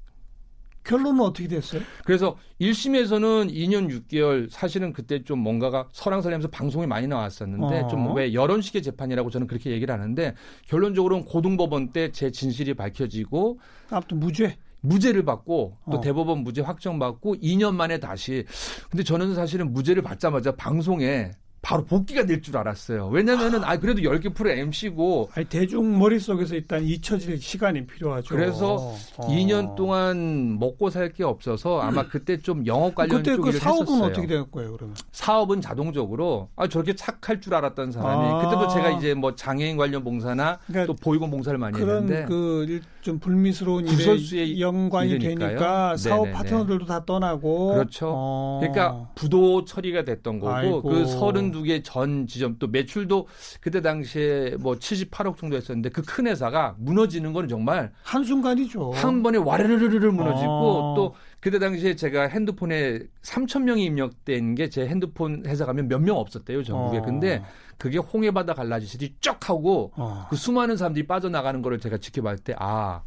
결론은 0.83 1.21
어떻게 1.21 1.47
됐어요? 1.47 1.81
그래서 2.05 2.37
1심에서는 2.59 3.51
2년 3.53 3.89
6개월 3.89 4.49
사실은 4.49 4.93
그때 4.93 5.23
좀 5.23 5.39
뭔가가 5.39 5.87
설랑설레면서 5.93 6.49
방송에 6.49 6.85
많이 6.85 7.07
나왔었는데 7.07 7.81
어. 7.81 7.87
좀왜 7.87 8.33
여론식의 8.33 8.81
재판이라고 8.81 9.29
저는 9.29 9.47
그렇게 9.47 9.71
얘기를 9.71 9.93
하는데 9.93 10.35
결론적으로는 10.67 11.25
고등법원 11.25 11.91
때 11.91 12.11
제 12.11 12.31
진실이 12.31 12.73
밝혀지고 12.73 13.59
아무튼 13.89 14.19
무죄. 14.19 14.57
무죄를 14.85 15.23
받고 15.23 15.77
또 15.89 15.97
어. 15.97 16.01
대법원 16.01 16.39
무죄 16.39 16.61
확정받고 16.61 17.35
2년 17.37 17.73
만에 17.73 17.99
다시 18.01 18.43
근데 18.89 19.01
저는 19.03 19.33
사실은 19.33 19.71
무죄를 19.71 20.03
받자마자 20.03 20.53
방송에 20.57 21.31
바로 21.63 21.85
복귀가 21.85 22.25
될 22.25 22.41
줄 22.43 22.57
알았어요. 22.57 23.07
왜냐면은 23.07 23.63
아 23.63 23.77
그래도 23.79 24.01
10개 24.01 24.35
프로 24.35 24.49
MC고 24.51 25.29
아니 25.33 25.45
대중 25.47 25.97
머릿속에서 25.97 26.55
일단 26.55 26.83
잊혀질 26.83 27.39
시간이 27.39 27.87
필요하죠. 27.87 28.35
그래서 28.35 28.75
어. 28.75 28.97
2년 29.29 29.75
동안 29.75 30.59
먹고 30.59 30.89
살 30.89 31.13
게 31.13 31.23
없어서 31.23 31.79
아마 31.79 32.07
그때 32.07 32.37
좀 32.39 32.65
영업 32.67 32.95
관련 32.95 33.17
그때 33.17 33.35
쪽 33.35 33.43
그 33.43 33.49
일을 33.49 33.59
사업은 33.59 33.81
했었어요. 33.83 34.03
어떻게 34.09 34.27
될 34.27 34.49
거예요, 34.51 34.73
그러면? 34.73 34.95
사업은 35.13 35.61
자동적으로 35.61 36.49
아 36.57 36.67
저렇게 36.67 36.95
착할 36.95 37.39
줄 37.39 37.53
알았던 37.55 37.91
사람이 37.91 38.25
아. 38.27 38.41
그때도 38.41 38.67
제가 38.73 38.89
이제 38.97 39.13
뭐 39.13 39.35
장애인 39.35 39.77
관련 39.77 40.03
봉사나 40.03 40.59
그러니까 40.67 40.85
또 40.91 40.95
보육원 41.01 41.29
봉사를 41.31 41.57
많이 41.57 41.77
그런 41.77 42.03
했는데 42.09 42.25
그좀 42.25 43.19
불미스러운 43.19 43.87
일에 43.87 44.59
연관이 44.59 45.11
일이니까요. 45.11 45.47
되니까 45.49 45.95
사업 45.97 46.25
네네네. 46.25 46.31
파트너들도 46.37 46.85
다 46.85 47.05
떠나고 47.05 47.73
그렇죠. 47.75 48.07
어. 48.11 48.57
그러니까 48.61 49.07
부도 49.15 49.63
처리가 49.63 50.03
됐던 50.03 50.39
거고 50.39 50.51
아이고. 50.53 50.81
그 50.81 51.05
32개 51.53 51.83
전 51.83 52.27
지점 52.27 52.57
또 52.59 52.67
매출도 52.67 53.27
그때 53.61 53.81
당시에 53.81 54.55
뭐 54.59 54.75
78억 54.75 55.37
정도 55.37 55.55
했었는데 55.55 55.89
그 55.89 56.01
큰 56.03 56.27
회사가 56.27 56.75
무너지는 56.77 57.31
건 57.33 57.47
정말 57.47 57.91
한순간이죠. 58.03 58.91
한 58.91 59.23
번에 59.23 59.37
와르르르르 59.37 60.11
무너지고 60.11 60.47
어. 60.51 60.93
또 60.95 61.15
그때 61.39 61.59
당시에 61.59 61.95
제가 61.95 62.23
핸드폰에 62.27 62.99
3천 63.21 63.63
명이 63.63 63.83
입력된 63.85 64.55
게 64.55 64.69
제 64.69 64.87
핸드폰 64.87 65.43
회사 65.45 65.65
가면 65.65 65.87
몇 65.87 65.99
명 65.99 66.17
없었대요 66.17 66.63
전국에. 66.63 66.97
어. 66.99 67.01
근데 67.01 67.43
그게 67.77 67.97
홍해바다 67.97 68.53
갈라지듯이 68.53 69.15
쫙 69.21 69.49
하고 69.49 69.91
어. 69.95 70.27
그 70.29 70.35
수많은 70.35 70.77
사람들이 70.77 71.07
빠져나가는 71.07 71.61
거를 71.61 71.79
제가 71.79 71.97
지켜봤을 71.97 72.37
때 72.39 72.53
아 72.57 73.01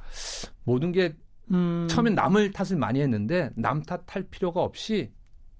모든 0.64 0.92
게 0.92 1.14
음. 1.52 1.86
처음엔 1.88 2.14
남을 2.14 2.50
탓을 2.52 2.76
많이 2.76 3.00
했는데 3.00 3.50
남 3.54 3.82
탓할 3.82 4.24
필요가 4.30 4.60
없이 4.62 5.10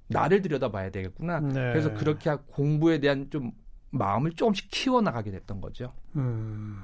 나를 0.08 0.42
들여다봐야 0.42 0.90
되겠구나. 0.90 1.40
네. 1.40 1.52
그래서 1.52 1.94
그렇게 1.94 2.34
공부에 2.46 2.98
대한 2.98 3.28
좀 3.30 3.52
마음을 3.90 4.32
조금씩 4.32 4.68
키워 4.70 5.00
나가게 5.00 5.30
됐던 5.30 5.60
거죠. 5.60 5.92
음. 6.16 6.82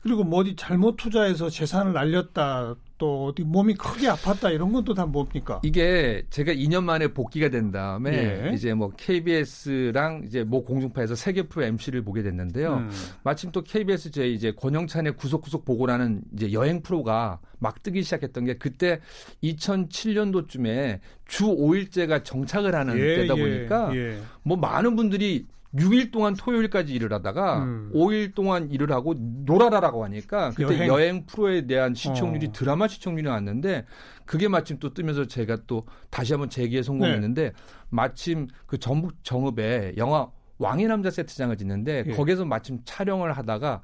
그리고 0.00 0.22
뭐 0.24 0.40
어디 0.40 0.54
잘못 0.54 0.96
투자해서 0.96 1.50
재산을 1.50 1.92
날렸다 1.92 2.76
또 2.98 3.26
어디 3.26 3.42
몸이 3.44 3.74
크게 3.74 4.08
아팠다 4.08 4.52
이런 4.52 4.72
건 4.72 4.84
또 4.84 4.94
다 4.94 5.06
뭡니까? 5.06 5.60
이게 5.64 6.22
제가 6.30 6.52
2년 6.52 6.82
만에 6.84 7.08
복귀가 7.08 7.48
된 7.48 7.70
다음에 7.70 8.46
예. 8.48 8.54
이제 8.54 8.74
뭐 8.74 8.90
KBS랑 8.96 10.22
이제 10.26 10.42
모 10.44 10.64
공중파에서 10.64 11.14
세계 11.14 11.42
프로 11.42 11.64
MC를 11.64 12.02
보게 12.02 12.22
됐는데요. 12.22 12.74
음. 12.78 12.90
마침 13.22 13.50
또 13.52 13.62
KBS 13.62 14.10
제 14.12 14.28
이제 14.28 14.52
권영찬의 14.52 15.16
구석구석 15.16 15.64
보고라는 15.64 16.22
이제 16.34 16.52
여행 16.52 16.80
프로가 16.82 17.38
막 17.58 17.82
뜨기 17.82 18.02
시작했던 18.02 18.44
게 18.46 18.54
그때 18.54 19.00
2007년도쯤에 19.44 21.00
주 21.26 21.44
5일제가 21.46 22.24
정착을 22.24 22.74
하는 22.74 22.96
때다 22.96 23.34
보니까 23.34 23.90
예. 23.94 24.18
뭐 24.42 24.56
많은 24.56 24.96
분들이 24.96 25.46
6일 25.78 26.10
동안 26.12 26.34
토요일까지 26.34 26.92
일을 26.94 27.12
하다가 27.12 27.62
음. 27.64 27.90
5일 27.94 28.34
동안 28.34 28.70
일을 28.70 28.90
하고 28.92 29.14
놀아라라고 29.18 30.04
하니까 30.04 30.50
그때 30.50 30.74
여행. 30.78 30.88
여행, 30.88 31.26
프로에 31.26 31.66
대한 31.66 31.94
시청률이 31.94 32.46
어. 32.48 32.52
드라마 32.52 32.88
시청률이 32.88 33.28
왔는데 33.28 33.84
그게 34.24 34.48
마침 34.48 34.78
또 34.78 34.92
뜨면서 34.92 35.26
제가 35.26 35.58
또 35.66 35.86
다시 36.10 36.32
한번 36.32 36.50
재기에 36.50 36.82
성공했는데 36.82 37.42
네. 37.44 37.52
마침 37.90 38.48
그 38.66 38.78
전북 38.78 39.12
정읍에 39.24 39.94
영화 39.96 40.28
왕의 40.58 40.88
남자 40.88 41.10
세트장을 41.10 41.56
짓는데 41.56 42.04
예. 42.06 42.12
거기서 42.12 42.44
마침 42.44 42.80
촬영을 42.84 43.32
하다가 43.36 43.80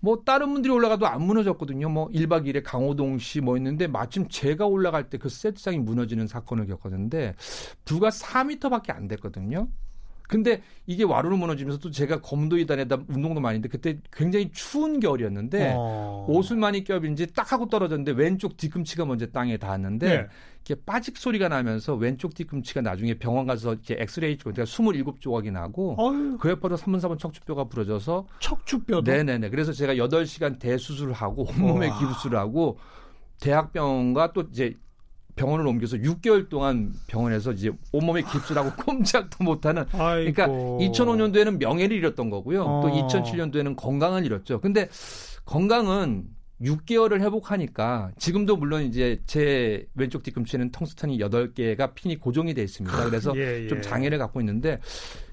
뭐 0.00 0.22
다른 0.24 0.52
분들이 0.52 0.72
올라가도 0.72 1.08
안 1.08 1.22
무너졌거든요. 1.22 1.88
뭐 1.88 2.06
1박 2.10 2.44
2일에 2.46 2.62
강호동 2.64 3.18
씨 3.18 3.40
뭐 3.40 3.56
있는데 3.56 3.88
마침 3.88 4.28
제가 4.28 4.64
올라갈 4.66 5.10
때 5.10 5.18
그 5.18 5.28
세트장이 5.28 5.78
무너지는 5.78 6.28
사건을 6.28 6.66
겪었는데 6.66 7.34
불과 7.84 8.10
4미터밖에 8.10 8.94
안 8.94 9.08
됐거든요. 9.08 9.66
근데 10.28 10.60
이게 10.86 11.04
와르르 11.04 11.34
무너지면서 11.36 11.80
또 11.80 11.90
제가 11.90 12.20
검도 12.20 12.58
이단에다 12.58 12.98
운동도 13.08 13.40
많이 13.40 13.56
했는데 13.56 13.68
그때 13.68 13.98
굉장히 14.12 14.50
추운 14.52 15.00
겨울이었는데 15.00 15.72
어. 15.74 16.26
옷을 16.28 16.58
많이 16.58 16.84
껴입은지 16.84 17.32
딱 17.32 17.50
하고 17.50 17.68
떨어졌는데 17.68 18.12
왼쪽 18.12 18.58
뒤꿈치가 18.58 19.06
먼저 19.06 19.26
땅에 19.26 19.56
닿았는데 19.56 20.06
네. 20.06 20.26
이렇게 20.66 20.82
빠직 20.84 21.16
소리가 21.16 21.48
나면서 21.48 21.94
왼쪽 21.94 22.34
뒤꿈치가 22.34 22.82
나중에 22.82 23.14
병원 23.14 23.46
가서 23.46 23.72
이렇게 23.72 23.96
엑스레이 23.98 24.36
찍고 24.36 24.52
그러니까 24.52 24.70
27조각이 24.70 25.50
나고 25.50 25.94
어휴, 25.98 26.36
그 26.36 26.50
옆으로 26.50 26.76
3분 26.76 27.00
4분 27.00 27.18
척추뼈가 27.18 27.64
부러져서 27.64 28.26
척추뼈도 28.40 29.10
네네네. 29.10 29.48
그래서 29.48 29.72
제가 29.72 29.94
8시간 29.94 30.58
대수술을 30.58 31.14
하고 31.14 31.46
온몸에 31.48 31.88
우와. 31.88 31.98
기부술을 31.98 32.38
하고 32.38 32.78
대학병원과 33.40 34.32
또 34.34 34.42
이제 34.50 34.76
병원을 35.38 35.66
옮겨서 35.66 35.96
6개월 35.98 36.48
동안 36.48 36.92
병원에서 37.06 37.52
이제 37.52 37.70
온몸에 37.92 38.22
깁스하고 38.22 38.70
꼼짝도 38.84 39.44
못하는 39.44 39.84
아이고. 39.92 40.32
그러니까 40.32 40.46
2005년도에는 40.48 41.58
명예를 41.58 41.96
잃었던 41.96 42.28
거고요. 42.28 42.64
어. 42.64 42.80
또 42.82 42.88
2007년도에는 42.88 43.76
건강을 43.76 44.26
잃었죠. 44.26 44.60
근데 44.60 44.88
건강은 45.44 46.24
6개월을 46.60 47.20
회복하니까 47.20 48.10
지금도 48.18 48.56
물론 48.56 48.82
이제 48.82 49.22
제 49.26 49.86
왼쪽 49.94 50.24
뒤꿈치에는 50.24 50.72
텅스턴이 50.72 51.18
8개가 51.18 51.94
핀이 51.94 52.18
고정이 52.18 52.52
돼 52.54 52.64
있습니다. 52.64 53.04
그래서 53.04 53.32
예, 53.36 53.64
예. 53.64 53.68
좀 53.68 53.80
장애를 53.80 54.18
갖고 54.18 54.40
있는데 54.40 54.80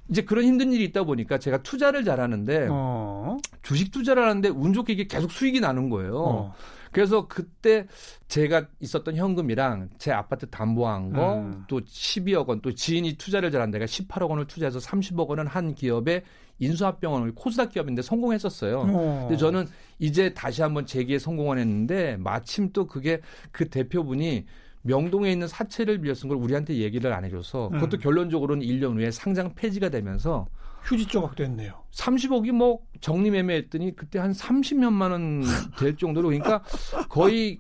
이제 0.08 0.22
그런 0.22 0.46
힘든 0.46 0.72
일이 0.72 0.84
있다 0.84 1.04
보니까 1.04 1.40
제가 1.40 1.64
투자를 1.64 2.04
잘하는데 2.04 2.68
어. 2.70 3.38
주식 3.64 3.92
투자를 3.92 4.24
하는데 4.24 4.50
운 4.50 4.72
좋게 4.72 4.94
이게 4.94 5.08
계속 5.08 5.32
수익이 5.32 5.60
나는 5.60 5.90
거예요. 5.90 6.18
어. 6.20 6.56
그래서 6.96 7.28
그때 7.28 7.88
제가 8.30 8.68
있었던 8.80 9.18
현금이랑 9.18 9.90
제 9.98 10.14
아파트 10.14 10.50
담보한 10.50 11.12
거 11.12 11.40
음. 11.40 11.66
또 11.68 11.82
12억 11.82 12.48
원 12.48 12.62
또 12.62 12.74
지인이 12.74 13.18
투자를 13.18 13.52
잘한 13.52 13.70
데가 13.70 13.84
18억 13.84 14.30
원을 14.30 14.48
투자해서 14.48 14.80
30억 14.80 15.28
원은 15.28 15.46
한 15.46 15.76
기업에 15.76 16.24
인수합병원을 16.60 17.36
코스닥 17.36 17.72
기업인데 17.72 18.02
성공했었어요. 18.02 18.80
어. 18.88 19.20
근데 19.28 19.36
저는 19.36 19.68
이제 20.00 20.34
다시 20.34 20.62
한번 20.62 20.86
재기에 20.86 21.20
성공을 21.20 21.58
했는데 21.58 22.16
마침 22.16 22.72
또 22.72 22.88
그게 22.88 23.20
그 23.52 23.68
대표분이 23.70 24.46
명동에 24.84 25.30
있는 25.30 25.50
사채를 25.50 26.00
빌려 26.00 26.14
쓴 26.14 26.30
걸 26.30 26.38
우리한테 26.38 26.76
얘기를 26.76 27.12
안 27.12 27.26
해줘서 27.26 27.70
그것도 27.74 27.98
음. 27.98 28.00
결론적으로는 28.00 28.66
1년 28.66 28.96
후에 28.96 29.12
상장 29.12 29.54
폐지가 29.54 29.90
되면서 29.90 30.48
휴지 30.86 31.06
조각 31.08 31.36
됐네요. 31.36 31.74
30억이 31.92 32.52
뭐 32.52 32.80
정리매매했더니 33.02 33.96
그때 33.96 34.20
한 34.20 34.32
30몇만 34.32 35.12
원 35.12 35.42
될 35.80 35.98
정도로 35.98 36.30
그러니까 36.30 36.64
거의 37.10 37.60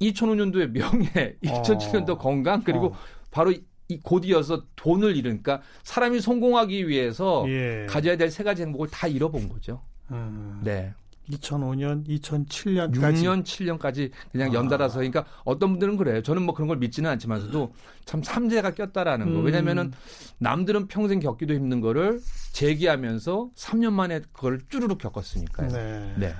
2005년도에 0.00 0.70
명예, 0.70 1.36
2007년도 1.42 2.18
건강 2.18 2.62
그리고 2.62 2.86
어. 2.88 2.96
바로 3.30 3.52
이 3.88 4.00
곧이어서 4.00 4.64
돈을 4.76 5.16
잃으니까 5.16 5.60
사람이 5.82 6.20
성공하기 6.20 6.88
위해서 6.88 7.44
예. 7.48 7.86
가져야 7.88 8.16
될 8.16 8.30
세 8.30 8.42
가지 8.42 8.62
행복을 8.62 8.88
다 8.88 9.06
잃어본 9.06 9.48
거죠. 9.48 9.80
음. 10.10 10.60
네. 10.64 10.92
2005년, 11.30 12.06
2007년까지 12.06 12.94
6년, 12.94 13.44
7년까지 13.44 14.10
그냥 14.32 14.50
아. 14.50 14.54
연달아서 14.54 14.96
그러니까 14.96 15.24
어떤 15.44 15.70
분들은 15.70 15.96
그래요. 15.96 16.22
저는 16.22 16.42
뭐 16.42 16.54
그런 16.54 16.68
걸 16.68 16.76
믿지는 16.78 17.10
않지만서도 17.10 17.72
참 18.04 18.22
삼재가 18.22 18.74
꼈다라는 18.74 19.32
거. 19.32 19.40
음. 19.40 19.44
왜냐면은 19.44 19.92
남들은 20.38 20.88
평생 20.88 21.20
겪기도 21.20 21.54
힘든 21.54 21.80
거를 21.80 22.20
재기하면서 22.52 23.50
3년 23.56 23.92
만에 23.92 24.20
그걸 24.32 24.60
쭈르륵 24.68 24.98
겪었으니까요. 24.98 25.68
네. 25.68 26.14
네. 26.18 26.34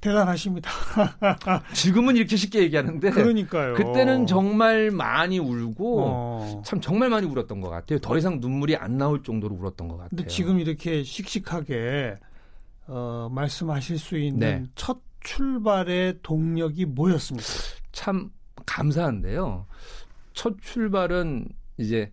대단하십니다. 0.00 0.70
지금은 1.72 2.16
이렇게 2.16 2.36
쉽게 2.36 2.60
얘기하는데 2.60 3.10
그러니까요. 3.10 3.72
그때는 3.72 4.26
정말 4.26 4.90
많이 4.90 5.38
울고 5.38 6.00
어. 6.02 6.62
참 6.62 6.78
정말 6.82 7.08
많이 7.08 7.26
울었던 7.26 7.62
것 7.62 7.70
같아요. 7.70 7.98
더 8.00 8.18
이상 8.18 8.38
눈물이 8.38 8.76
안 8.76 8.98
나올 8.98 9.22
정도로 9.22 9.54
울었던 9.54 9.88
것 9.88 9.96
같아요. 9.96 10.10
근데 10.10 10.26
지금 10.26 10.60
이렇게 10.60 11.02
씩씩하게 11.02 12.16
어, 12.86 13.28
말씀하실 13.32 13.98
수 13.98 14.18
있는 14.18 14.38
네. 14.38 14.64
첫 14.74 14.98
출발의 15.20 16.18
동력이 16.22 16.84
뭐였습니까? 16.86 17.46
참 17.92 18.30
감사한데요. 18.66 19.66
첫 20.34 20.54
출발은 20.60 21.48
이제 21.78 22.10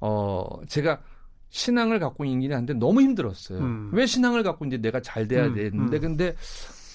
어 0.00 0.46
제가 0.68 1.00
신앙을 1.50 1.98
갖고 1.98 2.24
있긴 2.24 2.52
한데 2.52 2.72
너무 2.74 3.00
힘들었어요. 3.02 3.58
음. 3.58 3.90
왜 3.92 4.06
신앙을 4.06 4.42
갖고 4.42 4.64
이제 4.64 4.76
내가 4.78 5.00
잘 5.00 5.28
돼야 5.28 5.46
음, 5.46 5.54
되는데 5.54 5.96
음. 5.98 6.00
근데 6.00 6.34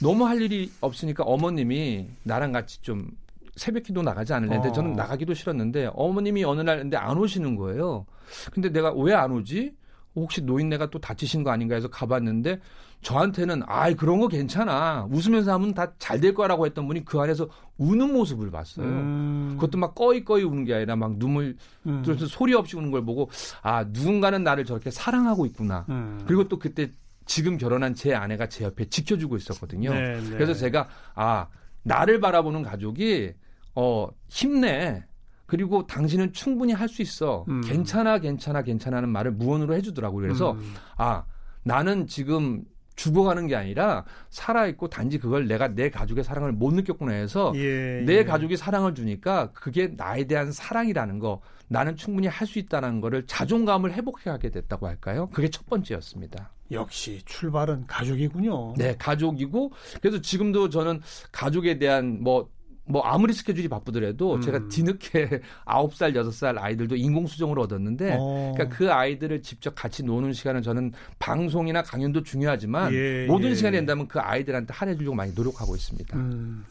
너무 0.01 0.25
할 0.25 0.41
일이 0.41 0.71
없으니까 0.81 1.23
어머님이 1.23 2.07
나랑 2.23 2.51
같이 2.51 2.81
좀 2.81 3.09
새벽 3.55 3.83
기도 3.83 4.01
나가지 4.01 4.33
않을래는데 4.33 4.69
어. 4.69 4.71
저는 4.71 4.93
나가기도 4.93 5.33
싫었는데 5.33 5.91
어머님이 5.93 6.43
어느 6.45 6.61
날 6.61 6.79
근데 6.79 6.97
안 6.97 7.17
오시는 7.17 7.55
거예요. 7.55 8.05
근데 8.51 8.69
내가 8.69 8.91
왜 8.93 9.13
안 9.13 9.31
오지? 9.31 9.75
혹시 10.15 10.41
노인네가 10.41 10.89
또 10.89 10.99
다치신 10.99 11.43
거 11.43 11.51
아닌가 11.51 11.75
해서 11.75 11.87
가봤는데 11.87 12.59
저한테는 13.01 13.61
아이 13.65 13.95
그런 13.95 14.19
거 14.19 14.27
괜찮아 14.27 15.07
웃으면서 15.09 15.53
하면 15.53 15.73
다 15.73 15.93
잘 15.99 16.19
될 16.19 16.33
거라고 16.33 16.65
했던 16.65 16.85
분이 16.87 17.05
그 17.05 17.19
안에서 17.19 17.47
우는 17.77 18.11
모습을 18.11 18.51
봤어요. 18.51 18.85
음. 18.85 19.49
그것도 19.55 19.77
막 19.77 19.95
꺼이꺼이 19.95 20.43
우는 20.43 20.65
게 20.65 20.73
아니라 20.73 20.95
막 20.97 21.17
눈물 21.17 21.55
음. 21.85 22.01
들어서 22.03 22.25
소리 22.25 22.53
없이 22.53 22.75
우는 22.75 22.91
걸 22.91 23.05
보고 23.05 23.29
아 23.61 23.85
누군가는 23.87 24.43
나를 24.43 24.65
저렇게 24.65 24.91
사랑하고 24.91 25.45
있구나. 25.45 25.85
음. 25.89 26.21
그리고 26.27 26.47
또 26.49 26.59
그때 26.59 26.91
지금 27.25 27.57
결혼한 27.57 27.93
제 27.93 28.13
아내가 28.13 28.49
제 28.49 28.65
옆에 28.65 28.85
지켜주고 28.89 29.37
있었거든요. 29.37 29.93
네, 29.93 30.19
네. 30.19 30.29
그래서 30.31 30.53
제가 30.53 30.89
아 31.15 31.47
나를 31.83 32.19
바라보는 32.19 32.63
가족이 32.63 33.31
어 33.75 34.07
힘내. 34.27 35.05
그리고 35.49 35.85
당신은 35.87 36.31
충분히 36.31 36.73
할 36.73 36.87
수 36.89 37.01
있어. 37.01 37.43
음. 37.49 37.61
괜찮아, 37.61 38.19
괜찮아, 38.19 38.61
괜찮아는 38.61 39.09
말을 39.09 39.31
무언으로 39.31 39.73
해주더라고요. 39.75 40.21
그래서 40.21 40.51
음. 40.53 40.73
아 40.97 41.23
나는 41.63 42.05
지금 42.07 42.63
죽어가는 42.95 43.47
게 43.47 43.55
아니라 43.55 44.03
살아있고 44.29 44.89
단지 44.89 45.17
그걸 45.17 45.47
내가 45.47 45.69
내 45.69 45.89
가족의 45.89 46.23
사랑을 46.23 46.51
못 46.51 46.73
느꼈구나 46.73 47.13
해서 47.13 47.53
예, 47.55 48.03
내 48.05 48.17
예. 48.17 48.23
가족이 48.25 48.57
사랑을 48.57 48.93
주니까 48.93 49.51
그게 49.53 49.87
나에 49.95 50.25
대한 50.25 50.51
사랑이라는 50.51 51.19
거 51.19 51.41
나는 51.67 51.95
충분히 51.95 52.27
할 52.27 52.45
수 52.45 52.59
있다는 52.59 52.99
거를 52.99 53.25
자존감을 53.25 53.93
회복하게 53.93 54.49
됐다고 54.49 54.87
할까요? 54.87 55.29
그게 55.31 55.49
첫 55.49 55.65
번째였습니다. 55.67 56.51
역시 56.71 57.21
출발은 57.25 57.87
가족이군요. 57.87 58.73
네, 58.77 58.95
가족이고 58.97 59.71
그래서 60.01 60.19
지금도 60.21 60.69
저는 60.69 61.01
가족에 61.31 61.79
대한 61.79 62.21
뭐 62.21 62.49
뭐 62.89 63.03
아무리 63.03 63.33
스케줄이 63.33 63.67
바쁘더라도 63.67 64.35
음. 64.35 64.41
제가 64.41 64.67
뒤늦게 64.67 65.41
아홉 65.63 65.95
살 65.95 66.15
여섯 66.15 66.31
살 66.31 66.57
아이들도 66.57 66.95
인공수정을 66.95 67.59
얻었는데 67.59 68.17
어. 68.19 68.53
그러니까 68.55 68.75
그 68.75 68.91
아이들을 68.91 69.43
직접 69.43 69.75
같이 69.75 70.03
노는 70.03 70.33
시간은 70.33 70.63
저는 70.63 70.91
방송이나 71.19 71.83
강연도 71.83 72.23
중요하지만 72.23 72.91
예, 72.93 73.27
모든 73.27 73.51
예. 73.51 73.55
시간이 73.55 73.77
된다면 73.77 74.07
그 74.07 74.19
아이들한테 74.19 74.73
할애주려고 74.73 75.15
많이 75.15 75.33
노력하고 75.33 75.75
있습니다. 75.75 76.17
음. 76.17 76.65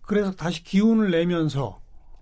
그래서 0.00 0.30
다시 0.32 0.64
기운을 0.64 1.10
내면서 1.10 1.78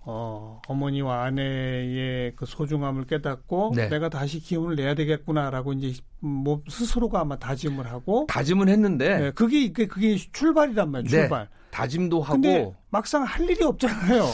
어, 0.06 0.60
어머니와 0.68 1.24
아내의 1.24 2.32
그 2.36 2.44
소중함을 2.46 3.06
깨닫고 3.06 3.72
네. 3.74 3.88
내가 3.88 4.08
다시 4.10 4.38
기운을 4.40 4.76
내야 4.76 4.94
되겠구나라고 4.94 5.72
이제 5.72 5.98
뭐 6.20 6.62
스스로가 6.68 7.20
아마 7.20 7.38
다짐을 7.38 7.86
하고 7.90 8.26
다짐은 8.28 8.68
했는데 8.68 9.18
네, 9.18 9.30
그게 9.30 9.68
그게- 9.68 9.86
그게 9.86 10.16
출발이란 10.16 10.90
말이에요. 10.90 11.10
네. 11.10 11.16
출발. 11.22 11.48
다짐도 11.70 12.20
하고 12.22 12.32
근데 12.34 12.72
막상 12.90 13.22
할 13.24 13.48
일이 13.48 13.64
없잖아요. 13.64 14.24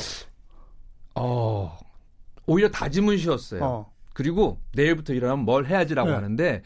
어, 1.14 1.78
오히려 2.46 2.68
다짐은 2.70 3.16
쉬었어요. 3.18 3.64
어. 3.64 3.92
그리고 4.12 4.60
내일부터 4.74 5.12
일어나면 5.14 5.44
뭘 5.44 5.66
해야지라고 5.66 6.08
네. 6.10 6.14
하는데 6.14 6.62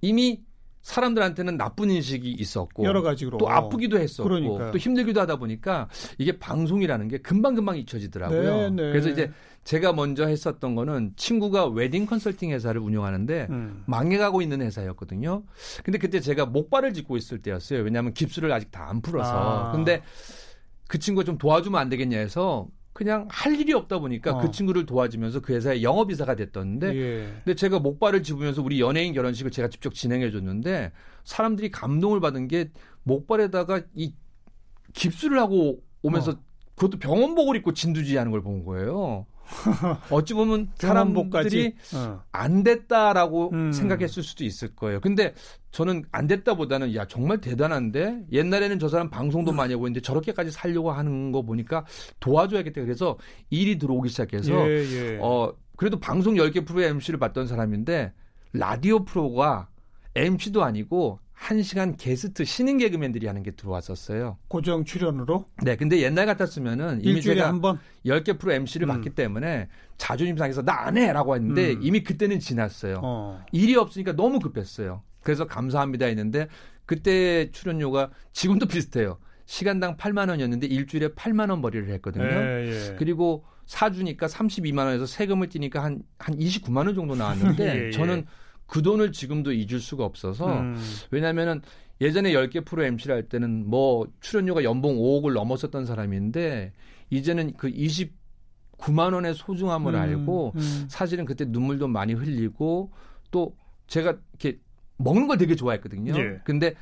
이미 0.00 0.40
사람들한테는 0.82 1.56
나쁜 1.56 1.90
인식이 1.90 2.30
있었고 2.32 2.84
여러 2.84 3.02
가지로 3.02 3.38
또 3.38 3.48
아프기도 3.48 3.98
했었고 3.98 4.28
그러니까요. 4.28 4.72
또 4.72 4.78
힘들기도 4.78 5.20
하다 5.20 5.36
보니까 5.36 5.88
이게 6.18 6.38
방송이라는 6.38 7.08
게 7.08 7.18
금방 7.18 7.54
금방 7.54 7.76
잊혀지더라고요. 7.78 8.42
네, 8.42 8.70
네. 8.70 8.90
그래서 8.90 9.08
이제 9.08 9.30
제가 9.64 9.92
먼저 9.92 10.26
했었던 10.26 10.74
거는 10.74 11.12
친구가 11.16 11.66
웨딩 11.68 12.06
컨설팅 12.06 12.50
회사를 12.50 12.80
운영하는데 12.80 13.46
음. 13.50 13.84
망해가고 13.86 14.42
있는 14.42 14.60
회사였거든요. 14.60 15.44
근데 15.84 15.98
그때 15.98 16.18
제가 16.18 16.46
목발을 16.46 16.92
짚고 16.94 17.16
있을 17.16 17.40
때였어요. 17.40 17.80
왜냐하면 17.82 18.12
깁스를 18.12 18.50
아직 18.52 18.70
다 18.70 18.82
안 18.82 19.00
풀어서. 19.00 19.68
아. 19.68 19.72
근데 19.72 20.02
그 20.88 20.98
친구가 20.98 21.24
좀 21.24 21.38
도와주면 21.38 21.80
안 21.80 21.88
되겠냐 21.88 22.18
해서 22.18 22.66
그냥 23.02 23.26
할 23.30 23.58
일이 23.58 23.72
없다 23.72 23.98
보니까 23.98 24.32
어. 24.32 24.40
그 24.40 24.50
친구를 24.50 24.86
도와주면서 24.86 25.40
그 25.40 25.52
회사의 25.54 25.82
영업이사가 25.82 26.36
됐던데 26.36 26.94
예. 26.96 27.32
근데 27.44 27.54
제가 27.54 27.80
목발을 27.80 28.22
집으면서 28.22 28.62
우리 28.62 28.80
연예인 28.80 29.12
결혼식을 29.12 29.50
제가 29.50 29.68
직접 29.68 29.94
진행해 29.94 30.30
줬는데 30.30 30.92
사람들이 31.24 31.70
감동을 31.70 32.20
받은 32.20 32.46
게 32.48 32.70
목발에다가 33.02 33.82
이 33.94 34.14
깁스를 34.92 35.38
하고 35.38 35.82
오면서 36.02 36.32
어. 36.32 36.36
그것도 36.76 36.98
병원복을 36.98 37.56
입고 37.56 37.74
진두지휘하는 37.74 38.30
걸 38.30 38.42
본 38.42 38.64
거예요. 38.64 39.26
어찌 40.10 40.34
보면 40.34 40.70
병원복까지. 40.78 41.50
사람들이 41.50 41.74
어. 41.94 42.22
안 42.32 42.62
됐다라고 42.62 43.50
음. 43.52 43.72
생각했을 43.72 44.22
수도 44.22 44.44
있을 44.44 44.74
거예요. 44.74 45.00
근데 45.00 45.34
저는 45.70 46.04
안 46.12 46.26
됐다보다는 46.26 46.94
야 46.94 47.06
정말 47.06 47.40
대단한데 47.40 48.26
옛날에는 48.32 48.78
저 48.78 48.88
사람 48.88 49.10
방송도 49.10 49.52
많이 49.52 49.72
하고 49.74 49.86
있는데 49.86 50.00
저렇게까지 50.00 50.50
살려고 50.50 50.92
하는 50.92 51.32
거 51.32 51.42
보니까 51.42 51.84
도와줘야겠다. 52.20 52.80
그래서 52.82 53.18
일이 53.50 53.78
들어오기 53.78 54.08
시작해서 54.08 54.52
예, 54.68 54.84
예. 54.84 55.18
어 55.20 55.52
그래도 55.76 55.98
방송 55.98 56.34
10개 56.34 56.66
프로의 56.66 56.88
MC를 56.90 57.18
맡던 57.18 57.46
사람인데 57.46 58.12
라디오 58.52 59.04
프로가 59.04 59.68
MC도 60.14 60.62
아니고 60.62 61.18
1시간 61.42 61.96
게스트 61.98 62.44
신인 62.44 62.78
개그맨들이 62.78 63.26
하는 63.26 63.42
게 63.42 63.50
들어왔었어요. 63.50 64.38
고정 64.48 64.84
출연으로 64.84 65.46
네, 65.64 65.76
근데 65.76 66.00
옛날 66.00 66.26
같았으면은 66.26 67.00
이미 67.02 67.14
일주일에 67.16 67.36
제가 67.36 67.48
한 67.48 67.60
번. 67.60 67.78
10개 68.06 68.38
프로 68.38 68.52
MC를 68.52 68.86
음. 68.86 68.88
맡기 68.88 69.10
때문에 69.10 69.68
자존심 69.98 70.36
상해서 70.36 70.62
나 70.62 70.82
안 70.82 70.96
해라고 70.96 71.36
했는데 71.36 71.72
음. 71.74 71.80
이미 71.82 72.02
그때는 72.02 72.40
지났어요. 72.40 73.00
어. 73.02 73.44
일이 73.52 73.76
없으니까 73.76 74.14
너무 74.16 74.40
급했어요. 74.40 75.02
그래서 75.22 75.46
감사합니다 75.46 76.06
했는데 76.06 76.48
그때 76.86 77.50
출연료가 77.52 78.10
지금도 78.32 78.66
비슷해요. 78.66 79.18
시간당 79.46 79.96
8만 79.96 80.28
원이었는데 80.28 80.66
일주일에 80.66 81.08
8만 81.08 81.50
원 81.50 81.60
벌이를 81.62 81.88
했거든요. 81.94 82.24
예, 82.24 82.68
예. 82.90 82.96
그리고 82.98 83.44
사주니까 83.66 84.26
32만 84.26 84.78
원에서 84.86 85.06
세금을 85.06 85.48
떼니까 85.48 85.82
한, 85.84 86.02
한 86.18 86.36
29만 86.36 86.86
원 86.86 86.94
정도 86.94 87.14
나왔는데 87.14 87.64
예, 87.82 87.86
예. 87.86 87.90
저는 87.92 88.26
그 88.72 88.80
돈을 88.80 89.12
지금도 89.12 89.52
잊을 89.52 89.80
수가 89.80 90.02
없어서 90.02 90.60
음. 90.60 90.82
왜냐면은 91.10 91.60
예전에 92.00 92.32
10개 92.32 92.64
프로 92.64 92.82
MC를 92.82 93.14
할 93.14 93.28
때는 93.28 93.68
뭐 93.68 94.06
출연료가 94.22 94.64
연봉 94.64 94.96
5억을 94.96 95.34
넘었었던 95.34 95.84
사람인데 95.84 96.72
이제는 97.10 97.52
그 97.58 97.70
9만 98.78 99.12
원의 99.12 99.34
소중함을 99.34 99.94
음, 99.94 100.00
알고 100.00 100.52
음. 100.56 100.86
사실은 100.88 101.26
그때 101.26 101.44
눈물도 101.46 101.86
많이 101.86 102.14
흘리고 102.14 102.90
또 103.30 103.54
제가 103.88 104.16
이렇게 104.40 104.58
먹는 104.96 105.28
걸 105.28 105.36
되게 105.36 105.54
좋아했거든요. 105.54 106.18
예. 106.18 106.40
근데 106.42 106.74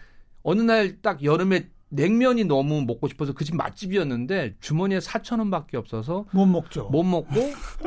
어느 0.44 0.62
날 0.62 1.02
딱 1.02 1.24
여름에 1.24 1.70
냉면이 1.90 2.44
너무 2.44 2.82
먹고 2.82 3.08
싶어서 3.08 3.32
그 3.32 3.44
집 3.44 3.56
맛집이었는데 3.56 4.54
주머니에 4.60 4.98
4천 4.98 5.38
원밖에 5.40 5.76
없어서 5.76 6.24
못 6.30 6.46
먹죠. 6.46 6.88
못 6.90 7.02
먹고 7.02 7.34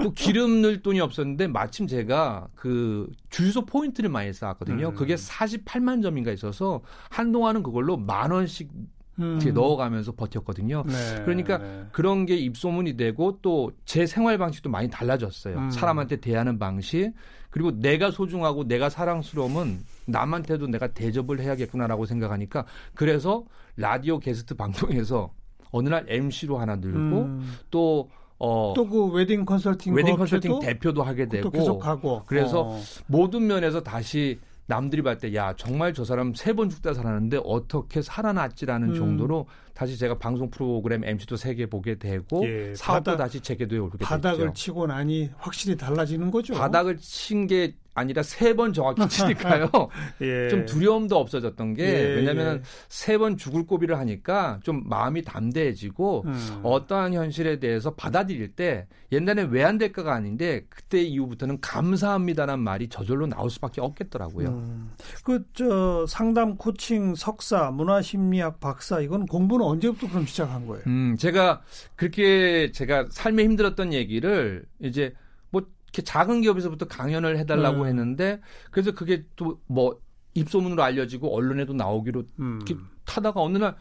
또 0.04 0.12
기름 0.12 0.62
넣을 0.62 0.82
돈이 0.82 1.00
없었는데 1.00 1.48
마침 1.48 1.88
제가 1.88 2.48
그 2.56 3.10
주유소 3.30 3.66
포인트를 3.66 4.10
많이 4.10 4.34
쌓았거든요. 4.34 4.90
음. 4.90 4.96
그게 4.96 5.16
48만 5.16 6.02
점인가 6.04 6.32
있어서 6.32 6.82
한동안은 7.10 7.64
그걸로 7.64 7.96
만 7.98 8.32
원씩 8.32 8.70
음. 9.20 9.40
넣어가면서 9.54 10.14
버텼거든요. 10.14 10.84
네, 10.88 11.22
그러니까 11.24 11.58
네. 11.60 11.86
그런 11.92 12.26
게 12.26 12.36
입소문이 12.36 12.98
되고 12.98 13.40
또 13.42 13.72
제 13.86 14.06
생활 14.08 14.38
방식도 14.38 14.70
많이 14.70 14.90
달라졌어요. 14.90 15.58
음. 15.58 15.70
사람한테 15.70 16.18
대하는 16.18 16.58
방식 16.58 17.12
그리고 17.52 17.72
내가 17.72 18.10
소중하고 18.10 18.64
내가 18.68 18.90
사랑스러움은 18.90 19.80
남한테도 20.06 20.68
내가 20.68 20.88
대접을 20.88 21.40
해야겠구나라고 21.40 22.06
생각하니까 22.08 22.66
그래서 22.96 23.44
라디오 23.78 24.20
게스트 24.20 24.56
방송에서 24.56 25.32
어느 25.72 25.90
날 25.90 26.06
MC로 26.08 26.58
하나 26.58 26.76
늘고 26.76 26.98
음. 26.98 27.54
또 27.70 28.10
어, 28.40 28.74
또 28.76 28.86
그 28.88 29.06
웨딩 29.12 29.46
컨설팅 29.46 29.94
웨딩 29.94 30.14
그 30.16 30.18
컨설팅 30.20 30.60
대표도 30.60 31.04
하게 31.04 31.26
또 31.26 31.32
되고 31.32 31.50
계속 31.52 31.80
가고 31.80 32.24
그래서 32.26 32.62
어. 32.62 32.80
모든 33.08 33.46
면에서 33.48 33.82
다시 33.84 34.40
남들이 34.66 35.02
봤을 35.02 35.30
때 35.32 35.36
야 35.36 35.54
정말 35.58 35.94
저 35.94 36.06
사람 36.06 36.34
세 36.34 36.54
번 36.54 36.70
죽다 36.70 36.94
살았는데 36.94 37.42
어떻게 37.44 38.02
살아났지라는 38.02 38.90
음. 38.90 38.96
정도로 38.96 39.48
다시 39.74 39.98
제가 39.98 40.18
방송 40.20 40.50
프로그램 40.52 41.04
MC도 41.04 41.36
세 41.36 41.56
개 41.56 41.66
보게 41.66 41.96
되고 41.96 42.46
예, 42.48 42.74
사업도 42.76 43.12
바닥- 43.12 43.18
다시 43.26 43.40
제 43.42 43.51
궤도에 43.51 43.80
오르게 43.80 44.04
바닥을 44.06 44.48
됐죠. 44.48 44.54
치고 44.54 44.88
나니 44.88 45.30
확실히 45.38 45.76
달라지는 45.78 46.30
거죠. 46.32 46.54
바닥을 46.54 46.98
친 46.98 47.48
게 47.48 47.76
아니라 47.96 48.24
세 48.24 48.56
번 48.56 48.74
정확히 48.74 49.08
치니까요. 49.08 49.70
예. 50.22 50.50
좀 50.50 50.66
두려움도 50.66 51.16
없어졌던 51.16 51.76
게 51.76 51.84
예, 51.84 52.16
왜냐하면 52.16 52.58
예. 52.58 52.62
세번 52.90 53.38
죽을 53.38 53.68
고비를 53.68 54.00
하니까 54.00 54.60
좀 54.64 54.82
마음이 54.90 55.22
담대해지고 55.22 56.24
음. 56.26 56.60
어떠한 56.64 57.14
현실에 57.14 57.60
대해서 57.60 57.94
받아들일 57.94 58.56
때 58.56 58.88
옛날에 59.12 59.44
왜 59.44 59.64
안 59.64 59.78
될까가 59.78 60.14
아닌데 60.16 60.66
그때 60.70 61.02
이후부터는 61.04 61.62
감사합니다라는 61.62 62.64
말이 62.64 62.90
저절로 62.90 63.28
나올 63.28 63.52
수밖에 63.52 63.80
없겠더라고요. 63.80 64.48
음. 64.50 64.92
그저 65.24 66.06
상담 66.08 66.58
코칭 66.58 67.14
석사 67.16 67.70
문화심리학 67.72 68.60
박사 68.60 69.02
이건 69.02 69.26
공부는 69.28 69.63
언제부터 69.66 70.10
그럼 70.10 70.26
시작한 70.26 70.66
거예요? 70.68 70.84
음, 70.88 71.16
제가 71.18 71.62
그렇게 71.96 72.72
제가 72.72 73.08
삶에 73.12 73.44
힘들었던 73.44 73.94
얘기를 73.94 74.66
이제 74.80 75.14
뭐 75.50 75.62
이렇게 75.86 76.02
작은 76.04 76.42
기업에서부터 76.42 76.88
강연을 76.88 77.38
해달라고 77.40 77.82
음. 77.84 77.88
했는데 77.88 78.40
그래서 78.72 78.92
그게 78.92 79.24
또 79.36 79.60
뭐 79.68 80.00
입소문으로 80.36 80.82
알려지고 80.82 81.36
언론에도 81.36 81.74
나오기로 81.74 82.24
음. 82.40 82.60
타다가 83.06 83.40
어느 83.40 83.60
날 83.60 83.76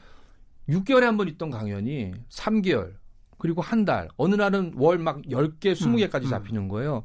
6개월에 0.69 1.01
한 1.01 1.17
번 1.17 1.27
있던 1.29 1.49
강연이 1.51 2.13
3개월 2.29 2.93
그리고 3.39 3.63
한 3.63 3.87
달 3.87 4.09
어느 4.19 4.35
날은 4.35 4.75
월 4.77 4.99
막 4.99 5.23
10개, 5.23 5.73
20개까지 5.73 6.25
음. 6.25 6.29
잡히는 6.29 6.69
거예요. 6.69 7.05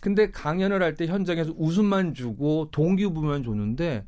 근데 0.00 0.30
강연을 0.32 0.82
할 0.82 0.96
때 0.96 1.06
현장에서 1.06 1.54
웃음만 1.56 2.14
주고 2.14 2.68
동기부여만 2.72 3.44
줬는데 3.44 4.04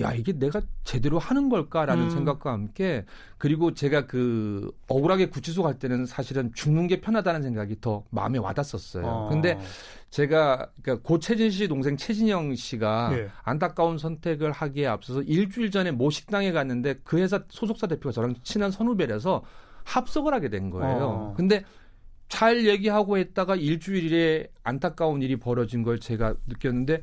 야 0.00 0.12
이게 0.12 0.32
내가 0.32 0.60
제대로 0.84 1.18
하는 1.18 1.48
걸까라는 1.48 2.04
음. 2.04 2.10
생각과 2.10 2.52
함께 2.52 3.04
그리고 3.36 3.74
제가 3.74 4.06
그 4.06 4.70
억울하게 4.88 5.26
구치소 5.26 5.62
갈 5.62 5.78
때는 5.78 6.06
사실은 6.06 6.52
죽는 6.54 6.86
게 6.86 7.00
편하다는 7.00 7.42
생각이 7.42 7.80
더 7.80 8.04
마음에 8.10 8.38
와닿았었어요. 8.38 9.06
어. 9.06 9.28
근데 9.28 9.58
제가 10.10 10.70
그러니까 10.82 11.06
고채진 11.06 11.50
씨 11.50 11.68
동생 11.68 11.96
최진영 11.96 12.54
씨가 12.54 13.10
예. 13.12 13.28
안타까운 13.42 13.98
선택을 13.98 14.52
하기에 14.52 14.86
앞서서 14.86 15.22
일주일 15.22 15.70
전에 15.70 15.90
모 15.90 16.10
식당에 16.10 16.52
갔는데 16.52 17.00
그 17.04 17.18
회사 17.18 17.42
소속사 17.48 17.86
대표가 17.86 18.12
저랑 18.12 18.34
친한 18.42 18.70
선후배라서 18.70 19.42
합석을 19.84 20.34
하게 20.34 20.48
된 20.48 20.70
거예요. 20.70 21.04
어. 21.04 21.34
근데 21.36 21.64
잘 22.28 22.66
얘기하고 22.66 23.18
했다가 23.18 23.56
일주일에 23.56 24.48
안타까운 24.62 25.22
일이 25.22 25.36
벌어진 25.36 25.82
걸 25.82 25.98
제가 25.98 26.34
느꼈는데 26.46 27.02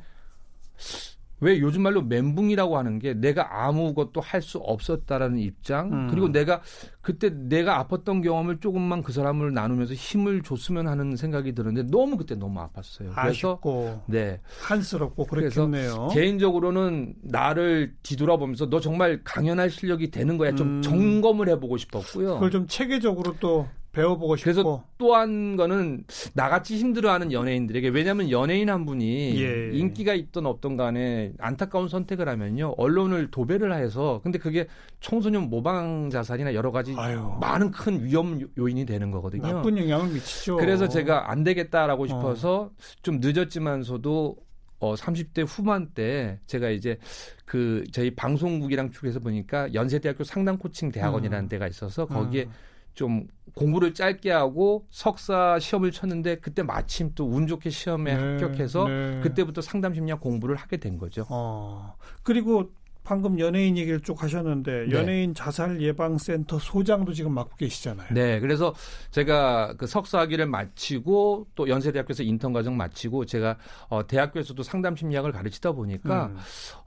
왜 1.42 1.60
요즘 1.60 1.82
말로 1.82 2.02
멘붕이라고 2.02 2.78
하는 2.78 3.00
게 3.00 3.14
내가 3.14 3.66
아무것도 3.66 4.22
할 4.22 4.46
수 4.46 4.60
없었다라는 4.60 5.40
입장 5.40 5.92
음. 5.92 6.08
그리고 6.12 6.32
내가 6.32 6.62
그때 7.02 7.30
내가 7.30 7.84
아팠던 7.84 8.24
경험을 8.24 8.60
조금만 8.60 9.02
그 9.02 9.12
사람을 9.12 9.54
나누면서 9.54 9.96
힘을 9.96 10.44
줬으면 10.44 10.88
하는 10.88 11.16
생각이 11.16 11.54
드는데 11.56 11.84
너무 11.84 12.16
그때 12.16 12.36
너무 12.36 12.60
아팠어요. 12.60 13.10
그래서 13.12 13.22
아쉽고 13.22 14.04
네 14.06 14.40
한스럽고 14.62 15.26
그렇겠네요. 15.26 16.10
개인적으로는 16.14 17.16
나를 17.24 17.96
뒤돌아보면서 18.04 18.70
너 18.70 18.80
정말 18.80 19.22
강연할 19.24 19.72
실력이 19.72 20.12
되는 20.12 20.38
거야 20.38 20.54
좀 20.54 20.78
음. 20.78 20.82
점검을 20.84 21.50
해보고 21.50 21.78
싶었고요. 21.78 22.36
그걸 22.36 22.52
좀 22.52 22.68
체계적으로 22.68 23.36
또 23.40 23.68
배워보고 23.96 24.36
싶고. 24.36 24.44
그래서 24.52 24.84
또 24.98 25.16
한 25.16 25.56
거는 25.56 26.04
나같이 26.34 26.78
힘들어하는 26.78 27.32
연예인들에게 27.32 27.88
왜냐하면 27.90 28.30
연예인 28.32 28.70
한 28.70 28.86
분이 28.86 29.42
예. 29.42 29.70
인기가 29.74 30.14
있던 30.14 30.46
없던 30.46 30.76
간에 30.78 31.32
안타까운 31.40 31.88
선택을 31.88 32.28
하면요 32.28 32.74
언론을 32.78 33.32
도배를 33.32 33.74
해서 33.74 34.20
근데 34.24 34.38
그게 34.38 34.68
청소년 35.00 35.50
모방 35.50 36.10
자살이나 36.10 36.54
여러 36.54 36.72
가지 36.72 36.94
아유. 36.98 37.32
많은 37.40 37.72
큰 37.72 38.04
위험 38.04 38.42
요- 38.42 38.48
요인이 38.58 38.86
되는 38.86 39.10
거거든요. 39.12 39.42
나쁜 39.44 39.78
영향을 39.78 40.10
미치죠. 40.14 40.58
그래서 40.58 40.88
제가 40.90 41.32
안 41.32 41.44
되겠다라고 41.44 42.08
싶어서 42.08 42.72
좀 43.02 43.20
늦었지만서도 43.22 44.36
어 44.80 44.94
30대 44.96 45.46
후반 45.48 45.88
때 45.94 46.40
제가 46.48 46.70
이제 46.70 46.98
그 47.46 47.84
저희 47.94 48.14
방송국이랑 48.14 48.92
축해서 48.92 49.20
보니까 49.22 49.74
연세대학교 49.74 50.24
상담 50.26 50.58
코칭 50.58 50.92
대학원이라는 50.92 51.46
음. 51.46 51.50
데가 51.50 51.68
있어서 51.68 52.06
거기에 52.06 52.44
음. 52.44 52.52
좀 52.96 53.28
공부를 53.54 53.94
짧게 53.94 54.32
하고 54.32 54.86
석사 54.90 55.60
시험을 55.60 55.92
쳤는데 55.92 56.38
그때 56.40 56.64
마침 56.64 57.14
또 57.14 57.26
운 57.26 57.48
좋게 57.48 57.70
시험에 57.70 58.16
네, 58.16 58.22
합격해서 58.22 58.88
네. 58.88 59.20
그때부터 59.22 59.62
상담 59.62 59.94
심리학 59.94 60.20
공부를 60.22 60.56
하게 60.56 60.78
된 60.78 60.98
거죠. 60.98 61.26
어. 61.30 61.96
그리고 62.24 62.72
방금 63.04 63.40
연예인 63.40 63.78
얘기를 63.78 64.00
쭉 64.00 64.22
하셨는데 64.24 64.88
네. 64.88 64.92
연예인 64.92 65.36
자살 65.36 65.80
예방 65.82 66.18
센터 66.18 66.58
소장도 66.58 67.14
지금 67.14 67.34
맡고 67.34 67.56
계시잖아요. 67.58 68.08
네, 68.12 68.40
그래서 68.40 68.74
제가 69.12 69.76
그 69.78 69.86
석사학위를 69.86 70.48
마치고 70.48 71.48
또 71.56 71.70
연세대학교에서 71.70 72.24
인턴 72.24 72.52
과정 72.52 72.76
마치고 72.78 73.26
제가 73.26 73.58
어, 73.90 74.08
대학교에서도 74.08 74.62
상담 74.64 74.96
심리학을 74.96 75.32
가르치다 75.32 75.74
보니까 75.74 76.28
음. 76.28 76.38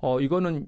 어 0.00 0.20
이거는 0.20 0.66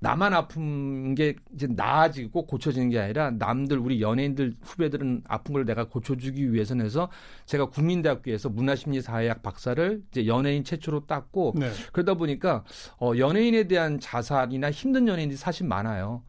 나만 0.00 0.32
아픈 0.32 1.14
게 1.14 1.34
이제 1.54 1.66
나아지고 1.68 2.46
고쳐지는 2.46 2.90
게 2.90 3.00
아니라 3.00 3.30
남들 3.32 3.78
우리 3.78 4.00
연예인들 4.00 4.54
후배들은 4.62 5.22
아픈 5.26 5.52
걸 5.54 5.64
내가 5.64 5.84
고쳐주기 5.84 6.52
위해서는 6.52 6.84
해서 6.84 7.10
제가 7.46 7.66
국민대학교에서 7.66 8.48
문화심리사회학 8.48 9.42
박사를 9.42 10.02
이제 10.10 10.26
연예인 10.26 10.62
최초로 10.62 11.06
땄고 11.06 11.54
네. 11.56 11.70
그러다 11.92 12.14
보니까 12.14 12.64
어 13.00 13.12
연예인에 13.16 13.64
대한 13.64 13.98
자살이나 13.98 14.70
힘든 14.70 15.08
연예인들이 15.08 15.36
사실 15.36 15.66
많아요. 15.66 16.22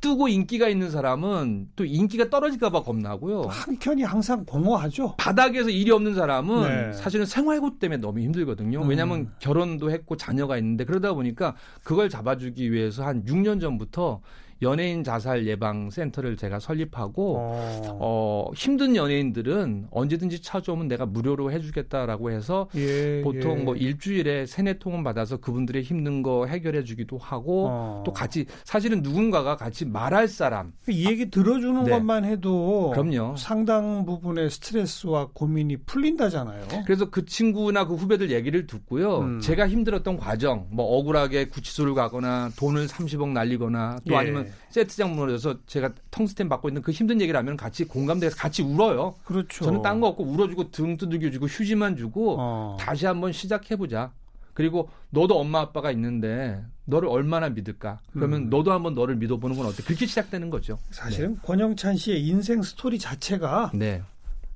뜨고 0.00 0.28
인기가 0.28 0.68
있는 0.68 0.90
사람은 0.90 1.68
또 1.76 1.84
인기가 1.84 2.30
떨어질까봐 2.30 2.82
겁나고요. 2.82 3.42
한켠이 3.42 4.02
항상 4.02 4.44
공허하죠. 4.44 5.16
바닥에서 5.18 5.68
일이 5.68 5.90
없는 5.90 6.14
사람은 6.14 6.90
네. 6.90 6.92
사실은 6.94 7.26
생활고 7.26 7.78
때문에 7.78 8.00
너무 8.00 8.20
힘들거든요. 8.20 8.82
음. 8.82 8.88
왜냐하면 8.88 9.30
결혼도 9.40 9.90
했고 9.90 10.16
자녀가 10.16 10.56
있는데 10.56 10.84
그러다 10.84 11.12
보니까 11.12 11.54
그걸 11.82 12.08
잡아주기 12.08 12.72
위해서 12.72 13.04
한 13.04 13.24
6년 13.24 13.60
전부터 13.60 14.20
연예인 14.62 15.04
자살 15.04 15.46
예방 15.46 15.90
센터를 15.90 16.36
제가 16.36 16.60
설립하고 16.60 17.36
어. 17.38 17.98
어, 18.00 18.50
힘든 18.54 18.94
연예인들은 18.94 19.88
언제든지 19.90 20.42
찾아오면 20.42 20.88
내가 20.88 21.06
무료로 21.06 21.50
해주겠다라고 21.52 22.30
해서 22.30 22.68
예, 22.76 23.22
보통 23.22 23.60
예. 23.60 23.62
뭐 23.62 23.74
일주일에 23.76 24.46
세네 24.46 24.78
통은 24.78 25.02
받아서 25.02 25.38
그분들의 25.38 25.82
힘든 25.82 26.22
거 26.22 26.46
해결해 26.46 26.84
주기도 26.84 27.16
하고 27.16 27.68
어. 27.70 28.02
또 28.04 28.12
같이 28.12 28.46
사실은 28.64 29.02
누군가가 29.02 29.56
같이 29.56 29.84
말할 29.84 30.28
사람 30.28 30.72
이 30.88 31.08
얘기 31.08 31.30
들어주는 31.30 31.84
네. 31.84 31.90
것만 31.90 32.24
해도 32.24 32.90
그럼요. 32.94 33.36
상당 33.36 34.04
부분의 34.04 34.50
스트레스와 34.50 35.28
고민이 35.32 35.78
풀린다잖아요. 35.78 36.66
그래서 36.84 37.10
그 37.10 37.24
친구나 37.24 37.86
그 37.86 37.94
후배들 37.94 38.30
얘기를 38.30 38.66
듣고요. 38.66 39.20
음. 39.20 39.40
제가 39.40 39.68
힘들었던 39.68 40.16
과정, 40.16 40.66
뭐 40.70 40.84
억울하게 40.98 41.46
구치소를 41.46 41.94
가거나 41.94 42.50
돈을 42.56 42.86
30억 42.86 43.30
날리거나 43.30 43.98
또 44.06 44.14
예. 44.14 44.18
아니면 44.18 44.49
세트장 44.70 45.14
무너져서 45.14 45.60
제가 45.66 45.92
텅스텐 46.10 46.48
받고 46.48 46.68
있는 46.68 46.82
그 46.82 46.92
힘든 46.92 47.20
얘기를 47.20 47.38
하면 47.38 47.56
같이 47.56 47.84
공감돼서 47.84 48.36
같이 48.36 48.62
울어요. 48.62 49.14
그렇죠. 49.24 49.64
저는 49.64 49.82
딴 49.82 50.00
거 50.00 50.08
없고 50.08 50.24
울어주고 50.24 50.70
등 50.70 50.96
두들겨주고 50.96 51.46
휴지만 51.46 51.96
주고 51.96 52.36
어. 52.38 52.76
다시 52.78 53.06
한번 53.06 53.32
시작해보자. 53.32 54.12
그리고 54.54 54.88
너도 55.10 55.38
엄마 55.38 55.60
아빠가 55.60 55.90
있는데 55.92 56.62
너를 56.84 57.08
얼마나 57.08 57.48
믿을까? 57.48 58.00
그러면 58.12 58.42
음. 58.42 58.50
너도 58.50 58.72
한번 58.72 58.94
너를 58.94 59.16
믿어보는 59.16 59.56
건 59.56 59.66
어때? 59.66 59.82
그렇게 59.82 60.06
시작되는 60.06 60.50
거죠. 60.50 60.78
사실은 60.90 61.38
권영찬 61.42 61.96
씨의 61.96 62.26
인생 62.26 62.60
스토리 62.62 62.98
자체가 62.98 63.70
네. 63.74 64.02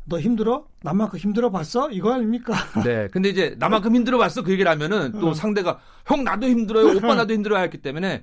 너 0.07 0.20
힘들어? 0.20 0.66
나만큼 0.83 1.18
힘들어 1.18 1.50
봤어? 1.50 1.90
이거 1.90 2.12
아닙니까? 2.12 2.54
네. 2.85 3.09
근데 3.09 3.30
이제 3.30 3.57
나만큼 3.59 3.94
힘들어 3.94 4.18
봤어 4.18 4.42
그 4.42 4.52
얘기를 4.52 4.70
하면은 4.72 5.12
또 5.12 5.28
어. 5.28 5.35
상대가 5.35 5.78
형 6.07 6.24
나도 6.24 6.46
힘들어요. 6.46 6.96
오빠 6.96 7.14
나도 7.16 7.33
힘들어요 7.33 7.62
했기 7.62 7.78
때문에 7.78 8.22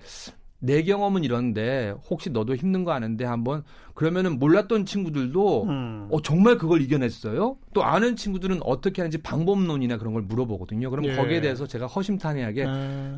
내 0.64 0.84
경험은 0.84 1.24
이런데 1.24 1.94
혹시 2.10 2.30
너도 2.30 2.56
힘든 2.56 2.84
거 2.84 2.92
아는데 2.92 3.26
한번 3.26 3.64
그러면은 3.96 4.38
몰랐던 4.38 4.86
친구들도 4.86 5.64
음. 5.64 6.08
어 6.12 6.22
정말 6.22 6.58
그걸 6.58 6.82
이겨냈어요? 6.82 7.58
또 7.74 7.84
아는 7.84 8.16
친구들은 8.16 8.60
어떻게 8.64 9.02
하는지 9.02 9.18
방법론이나 9.18 9.98
그런 9.98 10.14
걸 10.14 10.22
물어보거든요. 10.22 10.92
그럼 10.92 11.06
예. 11.06 11.16
거기에 11.16 11.42
대해서 11.42 11.66
제가 11.66 11.88
허심탄회하게 11.88 12.62
에, 12.62 12.68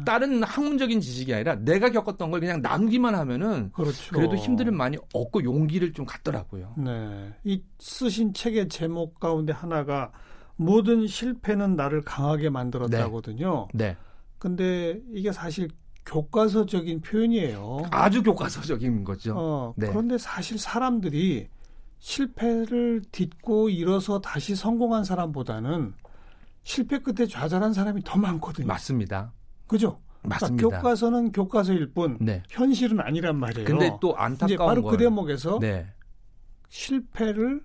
다른 0.05 0.41
학문적인 0.41 1.01
지식이 1.01 1.33
아니라 1.33 1.55
내가 1.55 1.89
겪었던 1.89 2.31
걸 2.31 2.39
그냥 2.39 2.61
나누기만 2.61 3.13
하면은 3.13 3.71
그렇죠. 3.73 4.15
그래도 4.15 4.35
힘들을 4.35 4.71
많이 4.71 4.97
얻고 5.13 5.43
용기를 5.43 5.91
좀 5.91 6.05
갖더라고요. 6.05 6.75
네. 6.77 7.33
이 7.43 7.61
쓰신 7.79 8.33
책의 8.33 8.69
제목 8.69 9.19
가운데 9.19 9.51
하나가 9.51 10.11
모든 10.55 11.07
실패는 11.07 11.75
나를 11.75 12.01
강하게 12.01 12.49
만들었다거든요. 12.49 13.67
네. 13.73 13.97
근데 14.37 14.99
이게 15.13 15.31
사실 15.31 15.69
교과서적인 16.05 17.01
표현이에요. 17.01 17.83
아주 17.91 18.23
교과서적인 18.23 19.03
거죠. 19.03 19.35
어, 19.37 19.73
네. 19.77 19.87
그런데 19.87 20.17
사실 20.17 20.57
사람들이 20.57 21.47
실패를 21.99 23.01
딛고 23.11 23.69
일어서 23.69 24.19
다시 24.19 24.55
성공한 24.55 25.03
사람보다는 25.03 25.93
실패 26.63 26.99
끝에 26.99 27.25
좌절한 27.27 27.73
사람이 27.73 28.01
더 28.03 28.17
많거든요. 28.17 28.67
맞습니다. 28.67 29.31
그죠? 29.67 29.99
맞습니다. 30.23 30.55
그러니까 30.55 30.79
교과서는 30.81 31.31
교과서일 31.31 31.91
뿐 31.93 32.17
네. 32.21 32.43
현실은 32.49 32.99
아니란 33.01 33.35
말이에요. 33.37 33.65
근데 33.67 33.91
또 34.01 34.15
안타까운 34.15 34.57
바로 34.57 34.81
건 34.83 34.91
그 34.91 34.97
대목에서 34.97 35.59
네. 35.59 35.87
실패를 36.69 37.61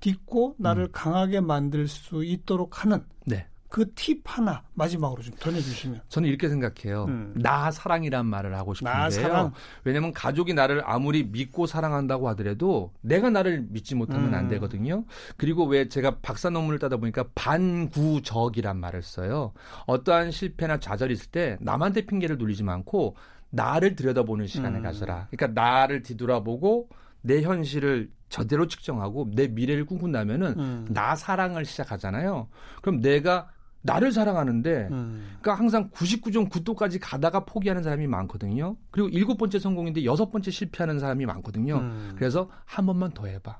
딛고 0.00 0.56
나를 0.58 0.92
강하게 0.92 1.40
만들 1.40 1.86
수 1.88 2.24
있도록 2.24 2.84
하는 2.84 2.98
음. 2.98 3.04
네. 3.26 3.46
그 3.70 3.94
팁 3.94 4.22
하나 4.24 4.64
마지막으로 4.74 5.22
좀 5.22 5.32
전해주시면. 5.36 6.00
저는 6.08 6.28
이렇게 6.28 6.48
생각해요. 6.48 7.04
음. 7.04 7.32
나 7.36 7.70
사랑이란 7.70 8.26
말을 8.26 8.56
하고 8.56 8.74
싶은데요. 8.74 9.10
사랑. 9.10 9.52
왜냐하면 9.84 10.12
가족이 10.12 10.54
나를 10.54 10.82
아무리 10.84 11.24
믿고 11.24 11.66
사랑한다고 11.66 12.28
하더라도 12.30 12.92
내가 13.00 13.30
나를 13.30 13.66
믿지 13.68 13.94
못하면 13.94 14.30
음. 14.30 14.34
안 14.34 14.48
되거든요. 14.48 15.04
그리고 15.36 15.64
왜 15.66 15.88
제가 15.88 16.16
박사 16.20 16.50
논문을 16.50 16.80
따다 16.80 16.96
보니까 16.96 17.24
반구적이란 17.36 18.76
말을 18.76 19.02
써요. 19.02 19.52
어떠한 19.86 20.32
실패나 20.32 20.80
좌절이 20.80 21.14
있을 21.14 21.30
때 21.30 21.56
남한테 21.60 22.06
핑계를 22.06 22.38
돌리지 22.38 22.64
않고 22.66 23.14
나를 23.50 23.94
들여다보는 23.94 24.48
시간을 24.48 24.80
음. 24.80 24.82
가져라. 24.82 25.28
그러니까 25.30 25.60
나를 25.60 26.02
뒤돌아보고 26.02 26.88
내 27.22 27.42
현실을 27.42 28.10
저대로 28.28 28.66
측정하고 28.66 29.30
내 29.34 29.46
미래를 29.46 29.84
꿈꾼다면은 29.86 30.54
음. 30.58 30.86
나 30.90 31.14
사랑을 31.14 31.64
시작하잖아요. 31.64 32.48
그럼 32.82 33.00
내가 33.00 33.48
나를 33.82 34.12
사랑하는데 34.12 34.88
음. 34.90 35.36
그러니까 35.40 35.54
항상 35.54 35.90
99.9도까지 35.90 36.98
가다가 37.00 37.44
포기하는 37.44 37.82
사람이 37.82 38.06
많거든요. 38.06 38.76
그리고 38.90 39.08
일곱 39.08 39.38
번째 39.38 39.58
성공인데 39.58 40.04
여섯 40.04 40.30
번째 40.30 40.50
실패하는 40.50 40.98
사람이 40.98 41.24
많거든요. 41.26 41.76
음. 41.78 42.12
그래서 42.16 42.50
한 42.64 42.86
번만 42.86 43.10
더 43.12 43.26
해봐. 43.26 43.58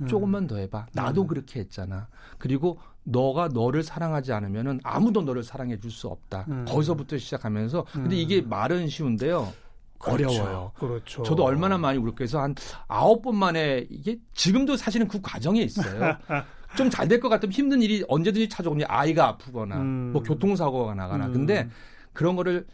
음. 0.00 0.06
조금만 0.06 0.46
더 0.46 0.56
해봐. 0.56 0.86
나도 0.94 1.22
음. 1.22 1.26
그렇게 1.26 1.60
했잖아. 1.60 2.08
그리고 2.38 2.78
너가 3.04 3.48
너를 3.48 3.82
사랑하지 3.82 4.32
않으면은 4.32 4.80
아무도 4.82 5.22
너를 5.22 5.42
사랑해 5.42 5.78
줄 5.78 5.90
수 5.90 6.08
없다. 6.08 6.46
음. 6.48 6.64
거기서부터 6.66 7.18
시작하면서 7.18 7.84
근데 7.92 8.16
음. 8.16 8.20
이게 8.20 8.40
말은 8.40 8.88
쉬운데요. 8.88 9.52
그렇죠. 9.98 10.40
어려워요. 10.40 10.72
그렇죠. 10.76 11.22
저도 11.24 11.44
얼마나 11.44 11.76
많이 11.76 11.98
울컥해서 11.98 12.40
한 12.40 12.54
아홉 12.88 13.20
번 13.20 13.36
만에 13.36 13.86
이게 13.90 14.16
지금도 14.32 14.76
사실은 14.78 15.06
그 15.06 15.20
과정에 15.20 15.60
있어요. 15.60 16.16
좀 16.76 16.88
잘 16.90 17.08
될 17.08 17.20
것 17.20 17.28
같으면 17.28 17.52
힘든 17.52 17.82
일이 17.82 18.04
언제든지 18.08 18.48
찾아오니 18.48 18.84
아이가 18.84 19.28
아프거나 19.28 19.76
음. 19.80 20.12
뭐 20.12 20.22
교통사고가 20.22 20.94
나거나 20.94 21.26
음. 21.26 21.32
근데 21.32 21.68
그런 22.12 22.36
거를 22.36 22.66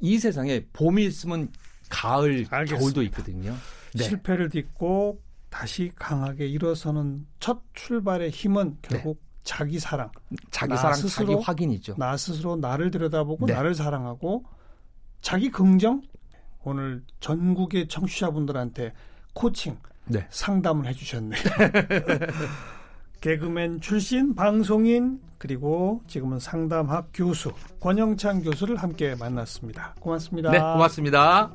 이 0.00 0.18
세상에 0.18 0.64
봄이 0.72 1.04
있으면 1.04 1.48
가을, 1.88 2.46
알겠습니다. 2.50 2.76
겨울도 2.78 3.02
있거든요. 3.04 3.54
네. 3.94 4.04
실패를 4.04 4.48
딛고 4.48 5.20
다시 5.50 5.92
강하게 5.96 6.46
일어서는 6.46 7.26
첫 7.38 7.60
출발의 7.74 8.30
힘은 8.30 8.78
결국 8.80 9.20
자기 9.44 9.78
사랑. 9.78 10.10
자기 10.50 10.70
나 10.70 10.76
사랑, 10.76 10.94
스스로 10.94 11.32
자기 11.34 11.44
확인이죠. 11.44 11.94
나 11.98 12.16
스스로 12.16 12.56
나를 12.56 12.90
들여다보고 12.90 13.46
네. 13.46 13.52
나를 13.52 13.74
사랑하고 13.74 14.44
자기 15.20 15.50
긍정. 15.50 16.00
오늘 16.64 17.02
전국의 17.20 17.88
청취자분들한테 17.88 18.94
코칭 19.34 19.76
네. 20.06 20.26
상담을 20.30 20.86
해주셨네요. 20.86 21.42
개그맨 23.22 23.80
출신 23.80 24.34
방송인 24.34 25.20
그리고 25.38 26.02
지금은 26.08 26.40
상담학 26.40 27.10
교수 27.14 27.52
권영창 27.80 28.42
교수를 28.42 28.76
함께 28.76 29.14
만났습니다. 29.14 29.94
고맙습니다. 30.00 30.50
네, 30.50 30.58
고맙습니다. 30.58 31.52